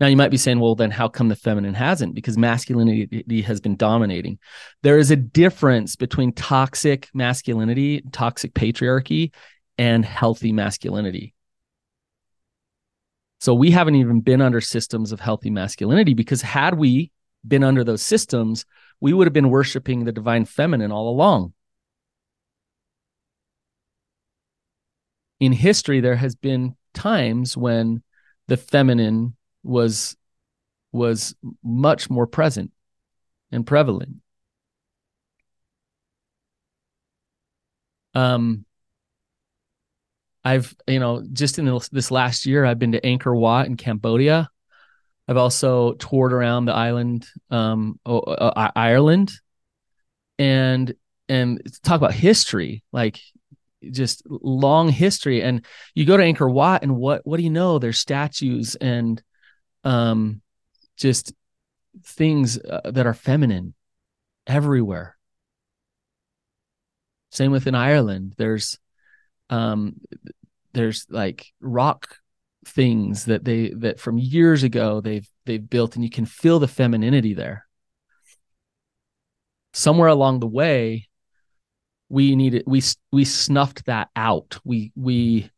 now 0.00 0.06
you 0.06 0.16
might 0.16 0.30
be 0.30 0.36
saying, 0.36 0.60
well, 0.60 0.74
then 0.74 0.90
how 0.90 1.08
come 1.08 1.28
the 1.28 1.36
feminine 1.36 1.74
hasn't? 1.74 2.14
Because 2.14 2.38
masculinity 2.38 3.42
has 3.42 3.60
been 3.60 3.76
dominating. 3.76 4.38
There 4.82 4.98
is 4.98 5.10
a 5.10 5.16
difference 5.16 5.96
between 5.96 6.32
toxic 6.32 7.08
masculinity, 7.14 8.02
toxic 8.12 8.54
patriarchy, 8.54 9.32
and 9.78 10.04
healthy 10.04 10.52
masculinity. 10.52 11.34
So 13.40 13.54
we 13.54 13.72
haven't 13.72 13.96
even 13.96 14.20
been 14.20 14.40
under 14.40 14.60
systems 14.60 15.10
of 15.10 15.20
healthy 15.20 15.50
masculinity 15.50 16.14
because 16.14 16.42
had 16.42 16.74
we 16.74 17.10
been 17.46 17.64
under 17.64 17.82
those 17.82 18.02
systems, 18.02 18.64
we 19.00 19.12
would 19.12 19.26
have 19.26 19.32
been 19.32 19.50
worshiping 19.50 20.04
the 20.04 20.12
divine 20.12 20.44
feminine 20.44 20.92
all 20.92 21.08
along. 21.08 21.52
In 25.42 25.50
history 25.50 25.98
there 26.00 26.14
has 26.14 26.36
been 26.36 26.76
times 26.94 27.56
when 27.56 28.00
the 28.46 28.56
feminine 28.56 29.34
was 29.64 30.16
was 30.92 31.34
much 31.64 32.08
more 32.08 32.28
present 32.28 32.70
and 33.50 33.66
prevalent. 33.66 34.18
Um 38.14 38.64
i've 40.44 40.76
you 40.86 41.00
know 41.00 41.24
just 41.32 41.58
in 41.58 41.80
this 41.90 42.10
last 42.12 42.46
year 42.46 42.64
i've 42.64 42.78
been 42.78 42.92
to 42.92 43.00
angkor 43.00 43.36
wat 43.36 43.66
in 43.66 43.76
cambodia. 43.76 44.48
I've 45.26 45.36
also 45.36 45.94
toured 45.94 46.32
around 46.32 46.66
the 46.66 46.74
island 46.74 47.26
um 47.50 47.98
ireland. 48.06 49.32
And 50.38 50.94
and 51.28 51.60
talk 51.82 51.96
about 51.96 52.14
history 52.14 52.84
like 52.92 53.18
just 53.90 54.22
long 54.26 54.88
history. 54.88 55.42
And 55.42 55.64
you 55.94 56.04
go 56.04 56.16
to 56.16 56.22
Angkor 56.22 56.52
Wat 56.52 56.82
and 56.82 56.96
what 56.96 57.26
what 57.26 57.36
do 57.38 57.42
you 57.42 57.50
know? 57.50 57.78
There's 57.78 57.98
statues 57.98 58.74
and 58.76 59.22
um 59.84 60.40
just 60.96 61.32
things 62.04 62.58
uh, 62.58 62.90
that 62.90 63.06
are 63.06 63.14
feminine 63.14 63.74
everywhere. 64.46 65.16
Same 67.30 67.52
within 67.52 67.74
Ireland. 67.74 68.34
There's 68.36 68.78
um 69.50 70.00
there's 70.72 71.06
like 71.10 71.52
rock 71.60 72.18
things 72.64 73.24
that 73.24 73.44
they 73.44 73.70
that 73.70 73.98
from 73.98 74.18
years 74.18 74.62
ago 74.62 75.00
they've 75.00 75.28
they've 75.46 75.68
built 75.68 75.96
and 75.96 76.04
you 76.04 76.10
can 76.10 76.26
feel 76.26 76.58
the 76.58 76.68
femininity 76.68 77.34
there. 77.34 77.66
Somewhere 79.72 80.08
along 80.08 80.40
the 80.40 80.46
way 80.46 81.08
we 82.12 82.36
needed 82.36 82.64
we 82.66 82.82
we 83.10 83.24
snuffed 83.24 83.86
that 83.86 84.10
out. 84.14 84.58
We 84.64 84.92
we 84.94 85.50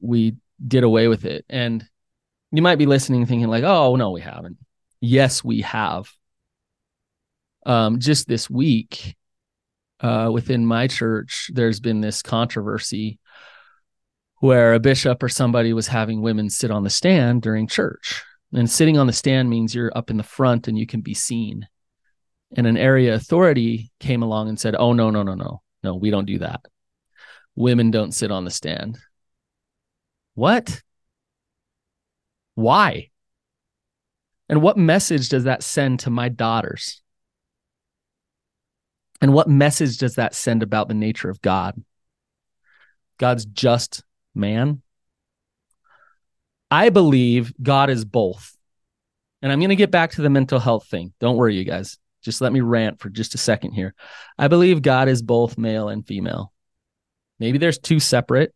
we 0.00 0.36
did 0.64 0.84
away 0.84 1.08
with 1.08 1.24
it. 1.24 1.44
And 1.48 1.84
you 2.52 2.62
might 2.62 2.78
be 2.78 2.86
listening 2.86 3.26
thinking 3.26 3.48
like 3.48 3.64
oh 3.64 3.96
no 3.96 4.12
we 4.12 4.20
haven't. 4.20 4.58
Yes 5.00 5.42
we 5.42 5.62
have. 5.62 6.08
Um 7.66 7.98
just 7.98 8.28
this 8.28 8.48
week 8.48 9.16
uh 9.98 10.30
within 10.32 10.64
my 10.64 10.86
church 10.86 11.50
there's 11.52 11.80
been 11.80 12.00
this 12.00 12.22
controversy 12.22 13.18
where 14.38 14.74
a 14.74 14.80
bishop 14.80 15.24
or 15.24 15.28
somebody 15.28 15.72
was 15.72 15.88
having 15.88 16.22
women 16.22 16.50
sit 16.50 16.70
on 16.70 16.84
the 16.84 16.90
stand 16.90 17.42
during 17.42 17.66
church. 17.66 18.22
And 18.52 18.70
sitting 18.70 18.96
on 18.96 19.08
the 19.08 19.12
stand 19.12 19.50
means 19.50 19.74
you're 19.74 19.96
up 19.96 20.08
in 20.08 20.18
the 20.18 20.22
front 20.22 20.68
and 20.68 20.78
you 20.78 20.86
can 20.86 21.00
be 21.00 21.14
seen 21.14 21.66
and 22.56 22.66
an 22.66 22.76
area 22.76 23.14
authority 23.14 23.90
came 24.00 24.22
along 24.22 24.48
and 24.48 24.58
said, 24.58 24.74
"Oh 24.76 24.92
no, 24.92 25.10
no, 25.10 25.22
no, 25.22 25.34
no. 25.34 25.62
No, 25.82 25.94
we 25.96 26.10
don't 26.10 26.26
do 26.26 26.38
that. 26.38 26.64
Women 27.54 27.90
don't 27.90 28.12
sit 28.12 28.30
on 28.30 28.44
the 28.44 28.50
stand." 28.50 28.98
What? 30.34 30.82
Why? 32.54 33.10
And 34.48 34.62
what 34.62 34.76
message 34.76 35.28
does 35.28 35.44
that 35.44 35.62
send 35.62 36.00
to 36.00 36.10
my 36.10 36.28
daughters? 36.28 37.02
And 39.20 39.32
what 39.32 39.48
message 39.48 39.98
does 39.98 40.16
that 40.16 40.34
send 40.34 40.62
about 40.62 40.88
the 40.88 40.94
nature 40.94 41.30
of 41.30 41.40
God? 41.40 41.82
God's 43.18 43.44
just 43.44 44.02
man. 44.34 44.82
I 46.70 46.88
believe 46.88 47.52
God 47.62 47.88
is 47.88 48.04
both. 48.04 48.56
And 49.40 49.52
I'm 49.52 49.60
going 49.60 49.68
to 49.68 49.76
get 49.76 49.90
back 49.90 50.12
to 50.12 50.22
the 50.22 50.30
mental 50.30 50.58
health 50.58 50.86
thing. 50.88 51.12
Don't 51.20 51.36
worry, 51.36 51.56
you 51.56 51.64
guys. 51.64 51.98
Just 52.22 52.40
let 52.40 52.52
me 52.52 52.60
rant 52.60 53.00
for 53.00 53.10
just 53.10 53.34
a 53.34 53.38
second 53.38 53.72
here. 53.72 53.94
I 54.38 54.48
believe 54.48 54.82
God 54.82 55.08
is 55.08 55.22
both 55.22 55.58
male 55.58 55.88
and 55.88 56.06
female. 56.06 56.52
Maybe 57.38 57.58
there's 57.58 57.78
two 57.78 58.00
separate 58.00 58.54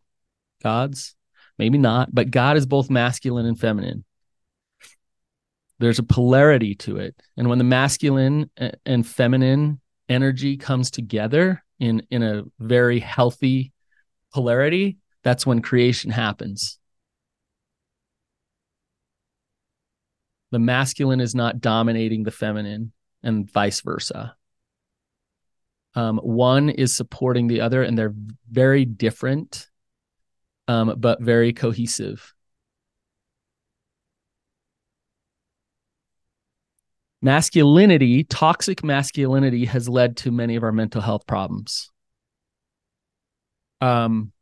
gods, 0.62 1.14
maybe 1.58 1.78
not, 1.78 2.14
but 2.14 2.30
God 2.30 2.56
is 2.56 2.66
both 2.66 2.88
masculine 2.90 3.46
and 3.46 3.58
feminine. 3.58 4.04
There's 5.78 5.98
a 5.98 6.04
polarity 6.04 6.74
to 6.76 6.98
it. 6.98 7.14
And 7.36 7.48
when 7.48 7.58
the 7.58 7.64
masculine 7.64 8.50
and 8.86 9.06
feminine 9.06 9.80
energy 10.08 10.56
comes 10.56 10.90
together 10.90 11.62
in 11.78 12.06
in 12.10 12.22
a 12.22 12.44
very 12.58 13.00
healthy 13.00 13.72
polarity, 14.32 14.98
that's 15.22 15.44
when 15.44 15.60
creation 15.60 16.10
happens. 16.10 16.78
The 20.52 20.58
masculine 20.60 21.20
is 21.20 21.34
not 21.34 21.60
dominating 21.60 22.22
the 22.22 22.30
feminine 22.30 22.92
and 23.22 23.50
vice 23.50 23.80
versa. 23.80 24.36
Um, 25.94 26.18
one 26.18 26.68
is 26.68 26.94
supporting 26.94 27.46
the 27.46 27.62
other, 27.62 27.82
and 27.82 27.96
they're 27.96 28.14
very 28.50 28.84
different, 28.84 29.68
um, 30.68 30.94
but 30.98 31.22
very 31.22 31.52
cohesive. 31.52 32.34
Masculinity, 37.22 38.24
toxic 38.24 38.84
masculinity, 38.84 39.64
has 39.64 39.88
led 39.88 40.18
to 40.18 40.30
many 40.30 40.54
of 40.54 40.62
our 40.62 40.70
mental 40.70 41.00
health 41.00 41.26
problems. 41.26 41.90
Um, 43.80 44.32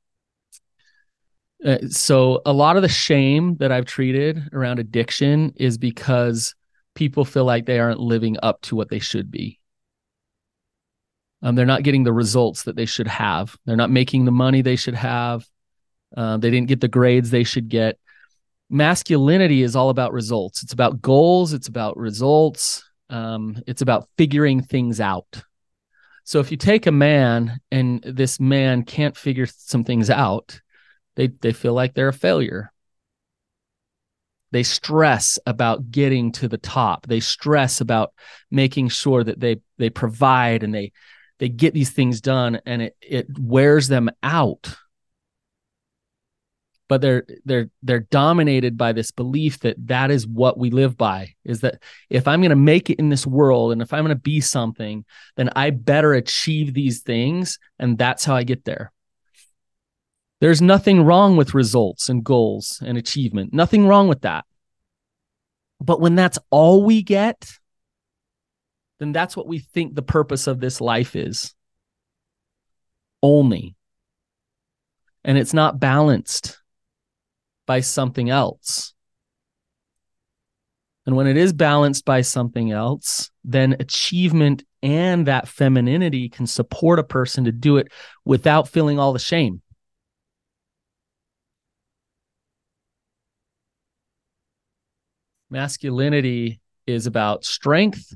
uh, 1.65 1.79
so 1.89 2.43
a 2.45 2.53
lot 2.53 2.77
of 2.77 2.83
the 2.83 2.89
shame 2.89 3.57
that 3.57 3.73
I've 3.73 3.87
treated 3.87 4.51
around 4.53 4.81
addiction 4.81 5.53
is 5.57 5.79
because 5.79 6.55
people 6.95 7.25
feel 7.25 7.45
like 7.45 7.67
they 7.67 7.79
aren't 7.79 8.01
living 8.01 8.37
up 8.43 8.61
to 8.63 8.77
what 8.77 8.89
they 8.89 8.99
should 8.99 9.31
be. 9.31 9.61
Um, 11.43 11.55
they're 11.55 11.67
not 11.67 11.83
getting 11.83 12.05
the 12.05 12.13
results 12.13 12.63
that 12.63 12.77
they 12.77 12.87
should 12.87 13.07
have. 13.07 13.57
They're 13.67 13.77
not 13.77 13.91
making 13.91 14.25
the 14.25 14.33
money 14.33 14.63
they 14.63 14.77
should 14.77 14.95
have. 14.95 15.47
Uh, 16.17 16.39
they 16.39 16.51
didn't 16.51 16.69
get 16.69 16.81
the 16.81 16.89
grades 16.89 17.31
they 17.31 17.45
should 17.45 17.69
get. 17.69 17.99
Masculinity 18.71 19.63
is 19.63 19.77
all 19.77 19.91
about 19.91 20.13
results. 20.13 20.63
It's 20.63 20.73
about 20.73 21.03
goals. 21.03 21.53
It's 21.53 21.69
about 21.69 21.99
results. 21.99 22.83
Um, 23.11 23.63
it's 23.67 23.83
about 23.83 24.09
figuring 24.17 24.63
things 24.63 25.01
out. 25.01 25.45
So 26.25 26.41
if 26.41 26.51
you 26.51 26.57
take 26.57 26.87
a 26.87 26.93
man 26.93 27.61
and 27.71 28.03
this 28.03 28.41
man 28.41 28.83
can't 28.83 29.17
figure 29.17 29.47
some 29.47 29.85
things 29.85 30.09
out, 30.09 30.61
they 31.17 31.29
they 31.29 31.53
feel 31.53 31.75
like 31.75 31.95
they're 31.95 32.09
a 32.09 32.13
failure. 32.13 32.73
They 34.55 34.63
stress 34.63 35.37
about 35.47 35.91
getting 35.91 36.31
to 36.35 36.47
the 36.47 36.59
top. 36.59 37.09
They 37.09 37.19
stress 37.19 37.81
about 37.81 38.13
making 38.53 38.91
sure 38.91 39.25
that 39.25 39.41
they 39.41 39.57
they 39.79 39.91
provide 39.91 40.63
and 40.63 40.73
they 40.73 40.93
they 41.41 41.49
get 41.49 41.75
these 41.75 41.91
things 41.91 42.21
done 42.21 42.61
and 42.65 42.81
it 42.81 42.97
it 43.01 43.27
wears 43.37 43.89
them 43.89 44.11
out. 44.23 44.77
But 46.87 47.01
they're 47.01 47.25
they're 47.45 47.69
they're 47.83 48.07
dominated 48.13 48.79
by 48.79 48.93
this 48.93 49.11
belief 49.11 49.59
that 49.61 49.75
that 49.89 50.13
is 50.13 50.25
what 50.25 50.57
we 50.57 50.71
live 50.71 50.97
by 50.97 51.35
is 51.45 51.63
that 51.63 51.83
if 52.09 52.29
I'm 52.29 52.41
going 52.41 52.51
to 52.51 52.57
make 52.57 52.91
it 52.91 53.01
in 53.01 53.09
this 53.09 53.27
world 53.27 53.73
and 53.73 53.83
if 53.83 53.93
I'm 53.93 54.05
going 54.05 54.17
to 54.17 54.23
be 54.23 54.41
something 54.41 55.05
then 55.35 55.51
I 55.57 55.71
better 55.71 56.15
achieve 56.15 56.75
these 56.75 57.01
things 57.01 57.59
and 57.81 57.99
that's 57.99 58.25
how 58.25 58.37
I 58.37 58.45
get 58.45 58.65
there. 58.65 58.94
There's 60.41 60.61
nothing 60.61 61.03
wrong 61.03 61.37
with 61.37 61.55
results 61.55 62.09
and 62.09 62.25
goals 62.25 62.83
and 62.85 62.99
achievement. 62.99 63.53
Nothing 63.53 63.87
wrong 63.87 64.09
with 64.09 64.23
that. 64.23 64.45
But 65.81 66.01
when 66.01 66.15
that's 66.15 66.39
all 66.51 66.85
we 66.85 67.03
get, 67.03 67.51
then 68.99 69.13
that's 69.13 69.37
what 69.37 69.47
we 69.47 69.59
think 69.59 69.95
the 69.95 70.03
purpose 70.03 70.47
of 70.47 70.61
this 70.61 70.81
life 70.81 71.17
is. 71.17 71.55
Only. 73.23 73.75
And 75.25 75.39
it's 75.39 75.55
not 75.55 75.81
balanced 75.81 76.61
by 77.67 77.81
something 77.81 78.29
else. 78.29 78.93
And 81.07 81.17
when 81.17 81.27
it 81.27 81.37
is 81.37 81.53
balanced 81.53 82.05
by 82.05 82.23
something 82.23 82.71
else, 82.71 83.31
then 83.45 83.77
achievement 83.79 84.65
and 84.83 85.27
that 85.27 85.49
femininity 85.49 86.29
can 86.29 86.47
support 86.47 86.99
a 86.99 87.05
person 87.05 87.45
to 87.45 87.53
do 87.53 87.77
it 87.77 87.89
without 88.25 88.69
feeling 88.69 88.99
all 88.99 89.13
the 89.13 89.19
shame. 89.19 89.61
Masculinity 95.51 96.61
is 96.87 97.07
about 97.07 97.45
strength, 97.45 98.15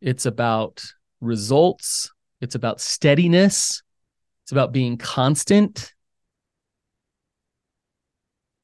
it's 0.00 0.26
about 0.26 0.82
results, 1.20 2.12
it's 2.40 2.54
about 2.54 2.80
steadiness, 2.80 3.82
it's 4.44 4.52
about 4.52 4.72
being 4.72 4.96
constant. 4.96 5.92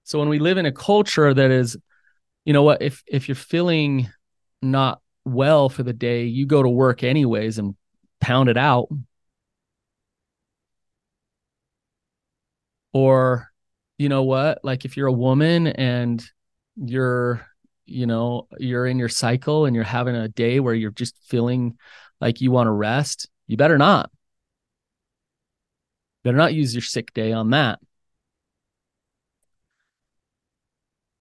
So 0.05 0.19
when 0.19 0.29
we 0.29 0.39
live 0.39 0.59
in 0.59 0.67
a 0.67 0.73
culture 0.73 1.33
that 1.33 1.51
is, 1.51 1.77
you 2.45 2.53
know 2.53 2.63
what, 2.63 2.83
if 2.83 3.03
if 3.07 3.29
you're 3.29 3.35
feeling 3.35 4.09
not 4.61 5.01
well 5.25 5.69
for 5.69 5.83
the 5.83 5.93
day, 5.93 6.25
you 6.25 6.47
go 6.47 6.63
to 6.63 6.69
work 6.69 7.03
anyways 7.03 7.59
and 7.59 7.77
pound 8.21 8.49
it 8.49 8.57
out. 8.57 8.89
Or, 12.93 13.51
you 13.99 14.09
know 14.09 14.25
what, 14.25 14.65
like 14.65 14.85
if 14.85 14.97
you're 14.97 15.07
a 15.07 15.13
woman 15.13 15.69
and 15.69 16.25
you're 16.77 17.47
you 17.91 18.07
know 18.07 18.49
you're 18.59 18.87
in 18.87 18.99
your 18.99 19.09
cycle 19.09 19.67
and 19.67 19.75
you're 19.75 19.85
having 19.85 20.15
a 20.15 20.29
day 20.29 20.61
where 20.61 20.75
you're 20.75 20.91
just 20.91 21.17
feeling 21.27 21.77
like 22.21 22.41
you 22.41 22.51
want 22.51 22.67
to 22.67 22.73
rest 22.73 23.29
you 23.51 23.57
better 23.57 23.79
not. 23.79 24.13
Better 26.23 26.37
not 26.37 26.55
use 26.55 26.73
your 26.73 26.83
sick 26.83 27.13
day 27.13 27.33
on 27.33 27.51
that. 27.51 27.81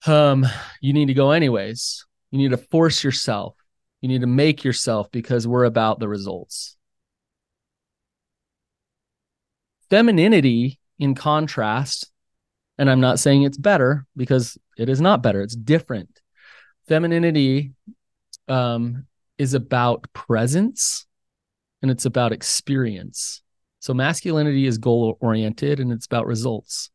Um 0.06 0.46
you 0.80 0.92
need 0.92 1.06
to 1.06 1.14
go 1.14 1.32
anyways. 1.32 2.06
You 2.30 2.38
need 2.38 2.52
to 2.52 2.56
force 2.56 3.02
yourself. 3.02 3.56
You 4.00 4.08
need 4.08 4.20
to 4.20 4.28
make 4.28 4.62
yourself 4.62 5.10
because 5.10 5.44
we're 5.44 5.64
about 5.64 5.98
the 5.98 6.08
results. 6.08 6.76
Femininity 9.90 10.78
in 11.00 11.16
contrast 11.16 12.12
and 12.78 12.88
i'm 12.88 13.00
not 13.00 13.18
saying 13.18 13.42
it's 13.42 13.58
better 13.58 14.06
because 14.16 14.56
it 14.76 14.88
is 14.88 15.00
not 15.00 15.20
better 15.20 15.42
it's 15.42 15.56
different. 15.56 16.20
Femininity 16.90 17.70
um, 18.48 19.06
is 19.38 19.54
about 19.54 20.12
presence 20.12 21.06
and 21.82 21.90
it's 21.90 22.04
about 22.04 22.32
experience. 22.32 23.42
So 23.78 23.94
masculinity 23.94 24.66
is 24.66 24.76
goal 24.76 25.16
oriented 25.20 25.78
and 25.78 25.92
it's 25.92 26.06
about 26.06 26.26
results. 26.26 26.90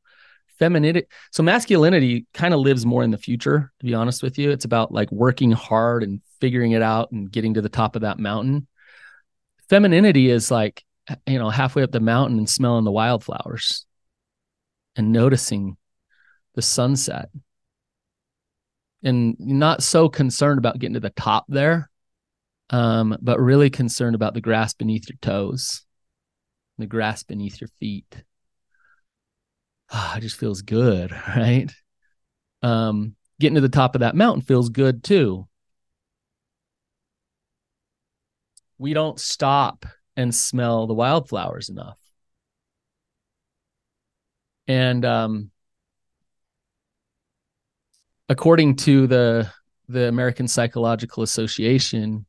Femininity, 0.59 1.07
so 1.31 1.43
masculinity 1.43 2.25
kind 2.33 2.53
of 2.53 2.59
lives 2.59 2.85
more 2.85 3.03
in 3.03 3.11
the 3.11 3.17
future, 3.17 3.71
to 3.79 3.85
be 3.85 3.93
honest 3.93 4.21
with 4.21 4.37
you. 4.37 4.51
It's 4.51 4.65
about 4.65 4.91
like 4.91 5.09
working 5.13 5.51
hard 5.51 6.03
and 6.03 6.19
figuring 6.41 6.73
it 6.73 6.81
out 6.81 7.13
and 7.13 7.31
getting 7.31 7.53
to 7.53 7.61
the 7.61 7.69
top 7.69 7.95
of 7.95 8.01
that 8.01 8.19
mountain. 8.19 8.67
Femininity 9.69 10.29
is 10.29 10.51
like, 10.51 10.83
you 11.25 11.39
know, 11.39 11.49
halfway 11.49 11.83
up 11.83 11.93
the 11.93 12.01
mountain 12.01 12.37
and 12.37 12.49
smelling 12.49 12.83
the 12.83 12.91
wildflowers 12.91 13.85
and 14.97 15.13
noticing 15.13 15.77
the 16.53 16.61
sunset 16.61 17.29
and 19.05 19.35
not 19.39 19.83
so 19.83 20.09
concerned 20.09 20.57
about 20.57 20.79
getting 20.79 20.95
to 20.95 20.99
the 20.99 21.11
top 21.11 21.45
there, 21.47 21.89
um, 22.71 23.15
but 23.21 23.39
really 23.39 23.69
concerned 23.69 24.15
about 24.15 24.33
the 24.33 24.41
grass 24.41 24.73
beneath 24.73 25.07
your 25.07 25.17
toes, 25.21 25.85
the 26.79 26.87
grass 26.87 27.21
beneath 27.23 27.61
your 27.61 27.69
feet. 27.79 28.23
Ah, 29.91 30.17
it 30.17 30.21
just 30.21 30.37
feels 30.37 30.63
good, 30.63 31.11
right? 31.35 31.71
Um, 32.63 33.15
getting 33.39 33.55
to 33.55 33.61
the 33.61 33.69
top 33.69 33.93
of 33.93 34.01
that 34.01 34.15
mountain 34.15 34.41
feels 34.41 34.69
good 34.69 35.03
too. 35.03 35.47
We 38.79 38.93
don't 38.93 39.19
stop 39.19 39.85
and 40.17 40.33
smell 40.33 40.87
the 40.87 40.95
wildflowers 40.95 41.69
enough. 41.69 41.99
And 44.67 45.05
um, 45.05 45.51
according 48.29 48.75
to 48.77 49.07
the 49.07 49.49
the 49.87 50.07
American 50.07 50.47
Psychological 50.47 51.21
Association, 51.21 52.25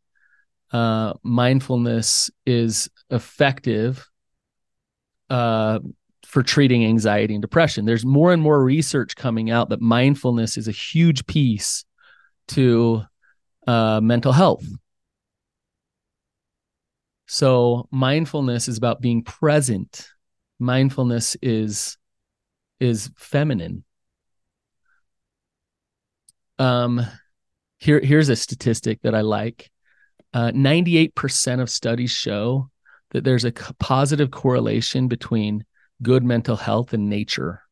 uh, 0.73 1.15
mindfulness 1.23 2.31
is 2.45 2.91
effective 3.11 4.07
uh, 5.31 5.79
for 6.27 6.43
treating 6.43 6.85
anxiety 6.85 7.35
and 7.35 7.41
depression. 7.41 7.87
There's 7.87 8.05
more 8.05 8.33
and 8.33 8.43
more 8.43 8.63
research 8.63 9.17
coming 9.17 9.51
out 9.51 9.71
that 9.71 9.81
mindfulness 9.81 10.59
is 10.59 10.69
a 10.69 10.73
huge 10.73 11.27
piece 11.27 11.87
to 12.49 13.03
uh, 13.67 14.01
mental 14.03 14.33
health. 14.33 14.67
So 17.27 17.89
mindfulness 17.91 18.69
is 18.69 18.77
about 18.77 19.01
being 19.01 19.23
present. 19.23 20.09
Mindfulness 20.59 21.37
is 21.41 21.97
is 22.81 23.11
feminine. 23.17 23.86
Um, 26.59 27.05
here 27.79 28.01
here's 28.01 28.29
a 28.29 28.37
statistic 28.37 29.01
that 29.03 29.15
I 29.15 29.21
like. 29.21 29.71
Uh, 30.33 30.51
98% 30.51 31.61
of 31.61 31.71
studies 31.71 32.11
show 32.11 32.71
that 33.11 33.25
there's 33.25 33.45
a 33.45 33.53
positive 33.53 34.31
correlation 34.31 35.09
between 35.09 35.65
good 36.03 36.25
mental 36.25 36.57
health 36.57 36.93
and 36.93 37.09
nature. 37.09 37.63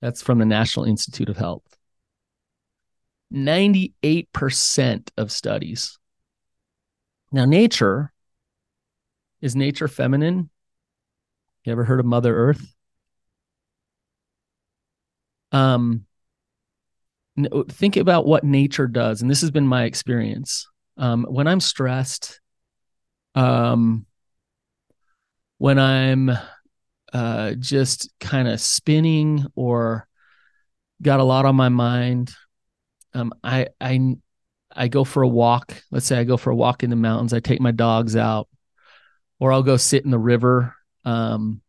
That's 0.00 0.22
from 0.22 0.38
the 0.38 0.44
National 0.44 0.84
Institute 0.84 1.28
of 1.28 1.36
Health. 1.36 1.62
98% 3.32 5.10
of 5.16 5.32
studies. 5.32 5.98
Now, 7.30 7.46
nature 7.46 8.12
is 9.40 9.56
nature 9.56 9.88
feminine? 9.88 10.50
You 11.64 11.72
ever 11.72 11.84
heard 11.84 12.00
of 12.00 12.06
Mother 12.06 12.36
Earth? 12.36 12.74
Um, 15.50 16.06
think 17.68 17.96
about 17.96 18.26
what 18.26 18.44
nature 18.44 18.86
does, 18.86 19.22
and 19.22 19.30
this 19.30 19.40
has 19.40 19.50
been 19.50 19.66
my 19.66 19.84
experience. 19.84 20.66
Um, 20.96 21.24
when 21.28 21.46
I'm 21.46 21.60
stressed, 21.60 22.40
um, 23.34 24.06
when 25.58 25.78
I'm 25.78 26.30
uh, 27.12 27.52
just 27.52 28.10
kind 28.20 28.48
of 28.48 28.60
spinning 28.60 29.46
or 29.54 30.06
got 31.00 31.20
a 31.20 31.24
lot 31.24 31.46
on 31.46 31.56
my 31.56 31.68
mind, 31.68 32.34
um, 33.14 33.32
I 33.42 33.68
I 33.80 34.16
I 34.74 34.88
go 34.88 35.04
for 35.04 35.22
a 35.22 35.28
walk. 35.28 35.82
Let's 35.90 36.06
say 36.06 36.18
I 36.18 36.24
go 36.24 36.36
for 36.36 36.50
a 36.50 36.56
walk 36.56 36.82
in 36.82 36.90
the 36.90 36.96
mountains. 36.96 37.32
I 37.32 37.40
take 37.40 37.60
my 37.60 37.72
dogs 37.72 38.16
out, 38.16 38.48
or 39.40 39.52
I'll 39.52 39.62
go 39.62 39.76
sit 39.76 40.04
in 40.04 40.10
the 40.10 40.18
river, 40.18 40.74
um, 41.04 41.62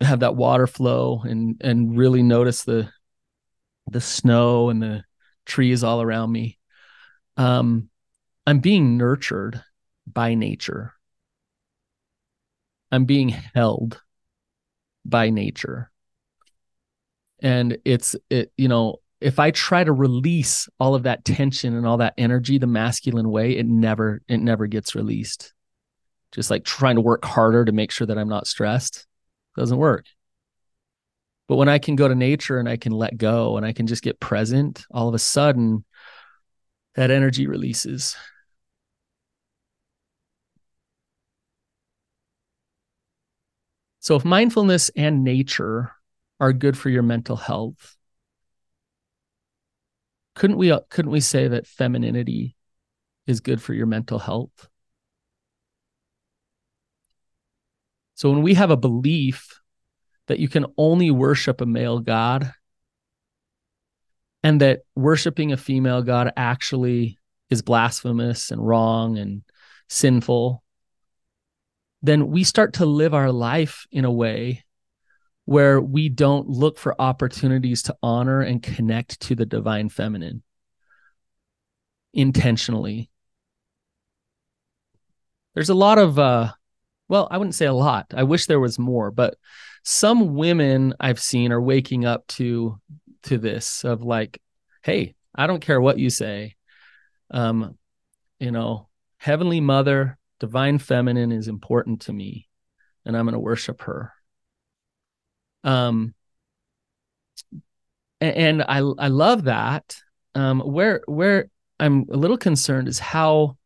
have 0.00 0.20
that 0.20 0.36
water 0.36 0.66
flow, 0.66 1.22
and 1.24 1.60
and 1.60 1.96
really 1.96 2.22
notice 2.22 2.64
the 2.64 2.90
the 3.90 4.00
snow 4.00 4.70
and 4.70 4.82
the 4.82 5.04
trees 5.46 5.84
all 5.84 6.02
around 6.02 6.32
me. 6.32 6.58
Um, 7.36 7.90
I'm 8.46 8.60
being 8.60 8.96
nurtured 8.96 9.62
by 10.06 10.34
nature. 10.34 10.92
I'm 12.90 13.04
being 13.04 13.30
held 13.30 14.00
by 15.04 15.30
nature. 15.30 15.90
And 17.42 17.78
it's 17.84 18.16
it, 18.30 18.52
you 18.56 18.68
know, 18.68 19.00
if 19.20 19.38
I 19.38 19.50
try 19.50 19.82
to 19.82 19.92
release 19.92 20.68
all 20.78 20.94
of 20.94 21.04
that 21.04 21.24
tension 21.24 21.74
and 21.74 21.86
all 21.86 21.98
that 21.98 22.14
energy 22.18 22.58
the 22.58 22.66
masculine 22.66 23.30
way, 23.30 23.56
it 23.56 23.66
never 23.66 24.22
it 24.28 24.38
never 24.38 24.66
gets 24.66 24.94
released. 24.94 25.52
Just 26.32 26.50
like 26.50 26.64
trying 26.64 26.96
to 26.96 27.00
work 27.00 27.24
harder 27.24 27.64
to 27.64 27.72
make 27.72 27.90
sure 27.90 28.06
that 28.06 28.18
I'm 28.18 28.28
not 28.28 28.46
stressed 28.46 29.06
doesn't 29.56 29.78
work. 29.78 30.06
But 31.46 31.56
when 31.56 31.68
I 31.68 31.78
can 31.78 31.96
go 31.96 32.08
to 32.08 32.14
nature 32.14 32.58
and 32.58 32.68
I 32.68 32.76
can 32.76 32.92
let 32.92 33.18
go 33.18 33.56
and 33.56 33.66
I 33.66 33.72
can 33.72 33.86
just 33.86 34.02
get 34.02 34.20
present, 34.20 34.86
all 34.90 35.08
of 35.08 35.14
a 35.14 35.18
sudden 35.18 35.84
that 36.94 37.10
energy 37.10 37.46
releases. 37.46 38.16
So 44.00 44.16
if 44.16 44.24
mindfulness 44.24 44.90
and 44.96 45.24
nature 45.24 45.92
are 46.38 46.52
good 46.52 46.76
for 46.76 46.90
your 46.90 47.02
mental 47.02 47.36
health, 47.36 47.96
couldn't 50.34 50.56
we 50.56 50.70
uh, 50.70 50.80
couldn't 50.90 51.10
we 51.10 51.20
say 51.20 51.48
that 51.48 51.66
femininity 51.66 52.56
is 53.26 53.40
good 53.40 53.62
for 53.62 53.72
your 53.72 53.86
mental 53.86 54.18
health? 54.18 54.68
So 58.14 58.30
when 58.30 58.42
we 58.42 58.54
have 58.54 58.70
a 58.70 58.76
belief 58.76 59.60
that 60.26 60.38
you 60.38 60.48
can 60.48 60.66
only 60.76 61.10
worship 61.10 61.60
a 61.60 61.66
male 61.66 62.00
god 62.00 62.52
and 64.42 64.60
that 64.60 64.82
worshiping 64.94 65.52
a 65.52 65.56
female 65.56 66.02
god 66.02 66.32
actually 66.36 67.18
is 67.50 67.62
blasphemous 67.62 68.50
and 68.50 68.66
wrong 68.66 69.18
and 69.18 69.42
sinful, 69.88 70.62
then 72.02 72.28
we 72.28 72.44
start 72.44 72.74
to 72.74 72.86
live 72.86 73.14
our 73.14 73.32
life 73.32 73.86
in 73.90 74.04
a 74.04 74.12
way 74.12 74.64
where 75.46 75.80
we 75.80 76.08
don't 76.08 76.48
look 76.48 76.78
for 76.78 77.00
opportunities 77.00 77.82
to 77.82 77.96
honor 78.02 78.40
and 78.40 78.62
connect 78.62 79.20
to 79.20 79.34
the 79.34 79.46
divine 79.46 79.88
feminine 79.88 80.42
intentionally. 82.12 83.10
There's 85.54 85.70
a 85.70 85.74
lot 85.74 85.98
of 85.98 86.18
uh 86.18 86.52
well, 87.08 87.28
I 87.30 87.36
wouldn't 87.36 87.54
say 87.54 87.66
a 87.66 87.72
lot. 87.72 88.12
I 88.14 88.22
wish 88.22 88.46
there 88.46 88.60
was 88.60 88.78
more, 88.78 89.10
but 89.10 89.36
some 89.84 90.34
women 90.34 90.94
I've 90.98 91.20
seen 91.20 91.52
are 91.52 91.60
waking 91.60 92.04
up 92.04 92.26
to 92.28 92.80
to 93.24 93.38
this 93.38 93.84
of 93.84 94.02
like, 94.02 94.40
hey, 94.82 95.14
I 95.34 95.46
don't 95.46 95.60
care 95.60 95.80
what 95.80 95.98
you 95.98 96.10
say. 96.10 96.56
Um, 97.30 97.78
you 98.38 98.50
know, 98.50 98.88
heavenly 99.18 99.60
mother, 99.60 100.18
divine 100.40 100.78
feminine 100.78 101.32
is 101.32 101.48
important 101.48 102.02
to 102.02 102.12
me, 102.12 102.48
and 103.04 103.16
I'm 103.16 103.26
going 103.26 103.34
to 103.34 103.38
worship 103.38 103.82
her. 103.82 104.12
Um, 105.62 106.14
and, 108.20 108.36
and 108.36 108.62
I 108.62 108.78
I 108.78 109.08
love 109.08 109.44
that. 109.44 109.96
Um, 110.34 110.60
where 110.60 111.02
where 111.06 111.50
I'm 111.78 112.06
a 112.10 112.16
little 112.16 112.38
concerned 112.38 112.88
is 112.88 112.98
how 112.98 113.58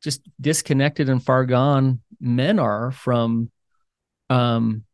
just 0.00 0.22
disconnected 0.40 1.08
and 1.08 1.22
far 1.22 1.44
gone 1.44 2.00
men 2.20 2.58
are 2.58 2.92
from 2.92 3.50
um 4.30 4.85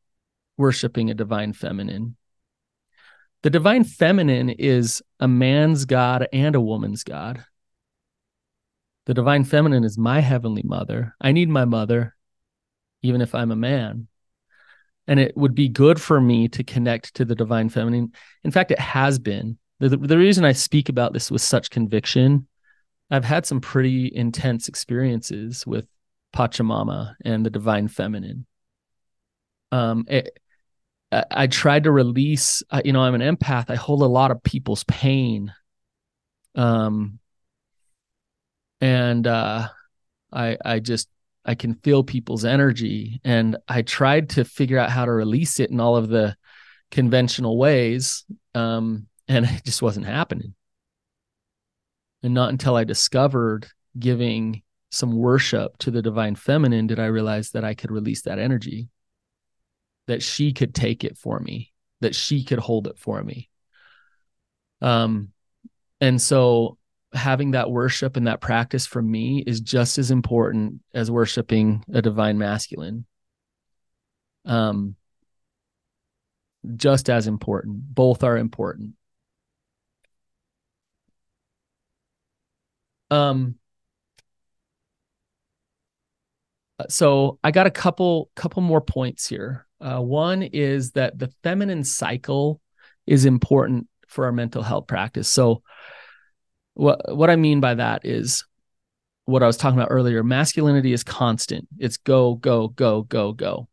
worshiping 0.63 1.11
a 1.11 1.15
divine 1.15 1.53
feminine. 1.53 2.17
The 3.43 3.51
divine 3.51 3.85
feminine 3.85 4.49
is 4.49 5.03
a 5.19 5.27
man's 5.27 5.85
God 5.85 6.29
and 6.33 6.55
a 6.55 6.61
woman's 6.61 7.03
God. 7.03 7.45
The 9.07 9.15
divine 9.15 9.45
feminine 9.45 9.83
is 9.85 9.99
my 9.99 10.21
heavenly 10.21 10.63
mother. 10.63 11.17
I 11.21 11.33
need 11.33 11.49
my 11.49 11.65
mother, 11.65 12.15
even 13.03 13.21
if 13.21 13.35
I'm 13.35 13.51
a 13.51 13.57
man. 13.57 14.07
and 15.07 15.19
it 15.19 15.37
would 15.37 15.55
be 15.55 15.69
good 15.69 16.01
for 16.01 16.21
me 16.21 16.49
to 16.49 16.65
connect 16.65 17.15
to 17.15 17.25
the 17.25 17.35
divine 17.35 17.69
feminine. 17.69 18.13
In 18.45 18.51
fact, 18.51 18.71
it 18.71 18.79
has 18.79 19.19
been. 19.19 19.59
The, 19.81 19.97
the 19.97 20.19
reason 20.19 20.45
I 20.45 20.53
speak 20.53 20.89
about 20.89 21.13
this 21.13 21.31
with 21.31 21.43
such 21.43 21.71
conviction, 21.71 22.47
I've 23.11 23.25
had 23.25 23.45
some 23.45 23.61
pretty 23.61 24.11
intense 24.15 24.69
experiences 24.69 25.67
with 25.67 25.87
Pachamama 26.35 27.17
and 27.25 27.45
the 27.45 27.51
divine 27.51 27.89
feminine. 27.89 28.47
Um, 29.73 30.05
it, 30.09 30.39
I, 31.13 31.47
tried 31.47 31.85
to 31.85 31.93
release, 31.93 32.63
you 32.85 32.93
know, 32.93 33.03
I'm 33.03 33.15
an 33.15 33.37
empath. 33.37 33.69
I 33.69 33.75
hold 33.75 34.03
a 34.03 34.07
lot 34.07 34.31
of 34.31 34.43
people's 34.43 34.85
pain. 34.85 35.53
Um, 36.55 37.19
and 38.81 39.27
uh, 39.27 39.69
I, 40.33 40.57
I 40.65 40.79
just 40.81 41.09
I 41.45 41.55
can 41.55 41.75
feel 41.75 42.03
people's 42.05 42.45
energy. 42.45 43.21
And 43.25 43.57
I 43.69 43.83
tried 43.83 44.31
to 44.31 44.45
figure 44.45 44.79
out 44.79 44.91
how 44.91 45.05
to 45.05 45.13
release 45.13 45.61
it 45.61 45.71
in 45.71 45.81
all 45.81 45.97
of 45.97 46.09
the 46.09 46.37
conventional 46.91 47.59
ways. 47.59 48.25
Um, 48.55 49.07
and 49.29 49.45
it 49.49 49.65
just 49.65 49.83
wasn't 49.83 50.07
happening. 50.07 50.55
And 52.23 52.35
not 52.35 52.51
until 52.51 52.77
I 52.77 52.85
discovered 52.85 53.67
giving 53.99 54.63
some 54.91 55.17
worship 55.17 55.77
to 55.79 55.91
the 55.91 56.03
divine 56.03 56.37
feminine 56.37 56.87
did 56.87 57.01
I 57.01 57.07
realize 57.07 57.51
that 57.51 57.65
I 57.65 57.75
could 57.75 57.91
release 57.91 58.23
that 58.23 58.39
energy, 58.39 58.89
that 60.07 60.23
she 60.23 60.53
could 60.53 60.75
take 60.75 61.05
it 61.05 61.17
for 61.17 61.39
me, 61.39 61.73
that 62.01 62.15
she 62.15 62.45
could 62.45 62.59
hold 62.59 62.87
it 62.87 62.99
for 62.99 63.23
me. 63.23 63.49
Um, 64.81 65.33
and 66.01 66.21
so 66.21 66.79
having 67.13 67.53
that 67.53 67.71
worship 67.71 68.17
and 68.17 68.27
that 68.27 68.41
practice 68.41 68.87
for 68.87 69.01
me 69.03 69.45
is 69.47 69.61
just 69.61 69.99
as 69.99 70.11
important 70.11 70.81
as 70.95 71.11
worshiping 71.11 71.85
a 71.93 72.03
divine 72.03 72.39
masculine. 72.39 73.07
Um, 74.45 74.97
just 76.77 77.11
as 77.11 77.27
important. 77.27 77.95
Both 77.95 78.25
are 78.25 78.37
important. 78.37 78.95
Um, 83.11 83.57
so 86.89 87.39
I 87.45 87.51
got 87.51 87.67
a 87.67 87.71
couple 87.71 88.31
couple 88.35 88.63
more 88.63 88.81
points 88.81 89.29
here. 89.29 89.67
Uh, 89.83 90.01
one 90.01 90.43
is 90.43 90.93
that 90.93 91.19
the 91.19 91.33
feminine 91.43 91.83
cycle 91.83 92.61
is 93.07 93.25
important 93.25 93.89
for 94.07 94.27
our 94.27 94.33
mental 94.33 94.63
health 94.63 94.87
practice. 94.87 95.29
So 95.29 95.63
what 96.75 97.15
what 97.15 97.31
I 97.31 97.37
mean 97.37 97.61
by 97.61 97.75
that 97.75 98.07
is 98.07 98.45
what 99.25 99.43
I 99.43 99.47
was 99.47 99.57
talking 99.57 99.79
about 99.79 99.91
earlier. 99.91 100.23
Masculinity 100.23 100.93
is 100.93 101.03
constant. 101.03 101.67
It's 101.79 101.97
go, 101.97 102.35
go, 102.35 102.69
go, 102.69 103.03
go, 103.03 103.33
go. 103.33 103.69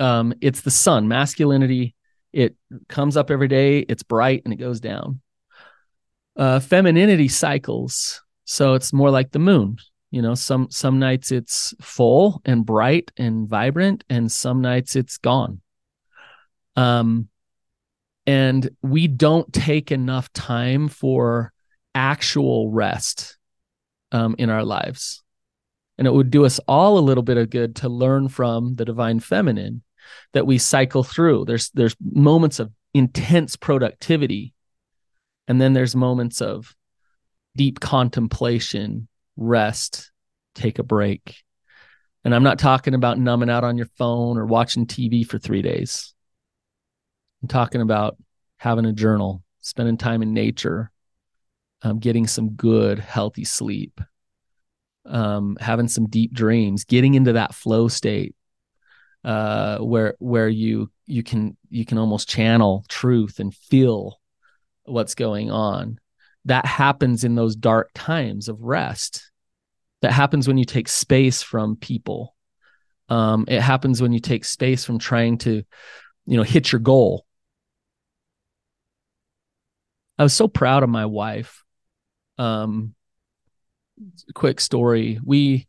Um, 0.00 0.34
it's 0.40 0.62
the 0.62 0.70
sun. 0.70 1.08
Masculinity, 1.08 1.94
it 2.32 2.56
comes 2.88 3.16
up 3.16 3.30
every 3.30 3.48
day, 3.48 3.80
it's 3.80 4.02
bright 4.02 4.42
and 4.44 4.52
it 4.52 4.58
goes 4.58 4.80
down. 4.80 5.20
Uh, 6.36 6.60
femininity 6.60 7.28
cycles. 7.28 8.22
So 8.44 8.74
it's 8.74 8.92
more 8.92 9.10
like 9.10 9.30
the 9.30 9.38
moon. 9.38 9.76
You 10.14 10.22
know, 10.22 10.36
some 10.36 10.68
some 10.70 11.00
nights 11.00 11.32
it's 11.32 11.74
full 11.80 12.40
and 12.44 12.64
bright 12.64 13.10
and 13.16 13.48
vibrant, 13.48 14.04
and 14.08 14.30
some 14.30 14.60
nights 14.60 14.94
it's 14.94 15.18
gone. 15.18 15.60
Um, 16.76 17.28
and 18.24 18.70
we 18.80 19.08
don't 19.08 19.52
take 19.52 19.90
enough 19.90 20.32
time 20.32 20.86
for 20.86 21.52
actual 21.96 22.70
rest 22.70 23.38
um, 24.12 24.36
in 24.38 24.50
our 24.50 24.64
lives. 24.64 25.24
And 25.98 26.06
it 26.06 26.12
would 26.12 26.30
do 26.30 26.44
us 26.44 26.60
all 26.68 26.96
a 26.96 27.00
little 27.08 27.24
bit 27.24 27.36
of 27.36 27.50
good 27.50 27.74
to 27.76 27.88
learn 27.88 28.28
from 28.28 28.76
the 28.76 28.84
divine 28.84 29.18
feminine 29.18 29.82
that 30.32 30.46
we 30.46 30.58
cycle 30.58 31.02
through. 31.02 31.44
There's 31.44 31.70
there's 31.70 31.96
moments 32.00 32.60
of 32.60 32.70
intense 32.94 33.56
productivity, 33.56 34.54
and 35.48 35.60
then 35.60 35.72
there's 35.72 35.96
moments 35.96 36.40
of 36.40 36.76
deep 37.56 37.80
contemplation, 37.80 39.08
rest, 39.36 40.10
take 40.54 40.78
a 40.78 40.82
break. 40.82 41.36
And 42.24 42.34
I'm 42.34 42.42
not 42.42 42.58
talking 42.58 42.94
about 42.94 43.18
numbing 43.18 43.50
out 43.50 43.64
on 43.64 43.76
your 43.76 43.88
phone 43.98 44.38
or 44.38 44.46
watching 44.46 44.86
TV 44.86 45.26
for 45.26 45.38
three 45.38 45.62
days. 45.62 46.14
I'm 47.42 47.48
talking 47.48 47.82
about 47.82 48.16
having 48.56 48.86
a 48.86 48.92
journal, 48.92 49.42
spending 49.60 49.98
time 49.98 50.22
in 50.22 50.32
nature, 50.32 50.90
um, 51.82 51.98
getting 51.98 52.26
some 52.26 52.50
good, 52.50 52.98
healthy 52.98 53.44
sleep, 53.44 54.00
um, 55.04 55.58
having 55.60 55.88
some 55.88 56.08
deep 56.08 56.32
dreams, 56.32 56.84
getting 56.84 57.14
into 57.14 57.34
that 57.34 57.54
flow 57.54 57.88
state 57.88 58.34
uh, 59.24 59.78
where 59.78 60.14
where 60.18 60.48
you 60.48 60.90
you 61.06 61.22
can 61.22 61.56
you 61.70 61.84
can 61.84 61.98
almost 61.98 62.28
channel 62.28 62.84
truth 62.88 63.40
and 63.40 63.54
feel 63.54 64.20
what's 64.84 65.14
going 65.14 65.50
on. 65.50 65.98
That 66.46 66.66
happens 66.66 67.24
in 67.24 67.34
those 67.34 67.56
dark 67.56 67.90
times 67.94 68.48
of 68.48 68.60
rest. 68.60 69.30
That 70.02 70.12
happens 70.12 70.46
when 70.46 70.58
you 70.58 70.64
take 70.64 70.88
space 70.88 71.42
from 71.42 71.76
people. 71.76 72.34
Um, 73.08 73.44
it 73.48 73.60
happens 73.60 74.02
when 74.02 74.12
you 74.12 74.20
take 74.20 74.44
space 74.44 74.84
from 74.84 74.98
trying 74.98 75.38
to, 75.38 75.62
you 76.26 76.36
know, 76.36 76.42
hit 76.42 76.72
your 76.72 76.80
goal. 76.80 77.26
I 80.18 80.22
was 80.22 80.34
so 80.34 80.48
proud 80.48 80.82
of 80.82 80.88
my 80.88 81.06
wife 81.06 81.64
um 82.38 82.94
quick 84.34 84.60
story 84.60 85.18
we 85.24 85.66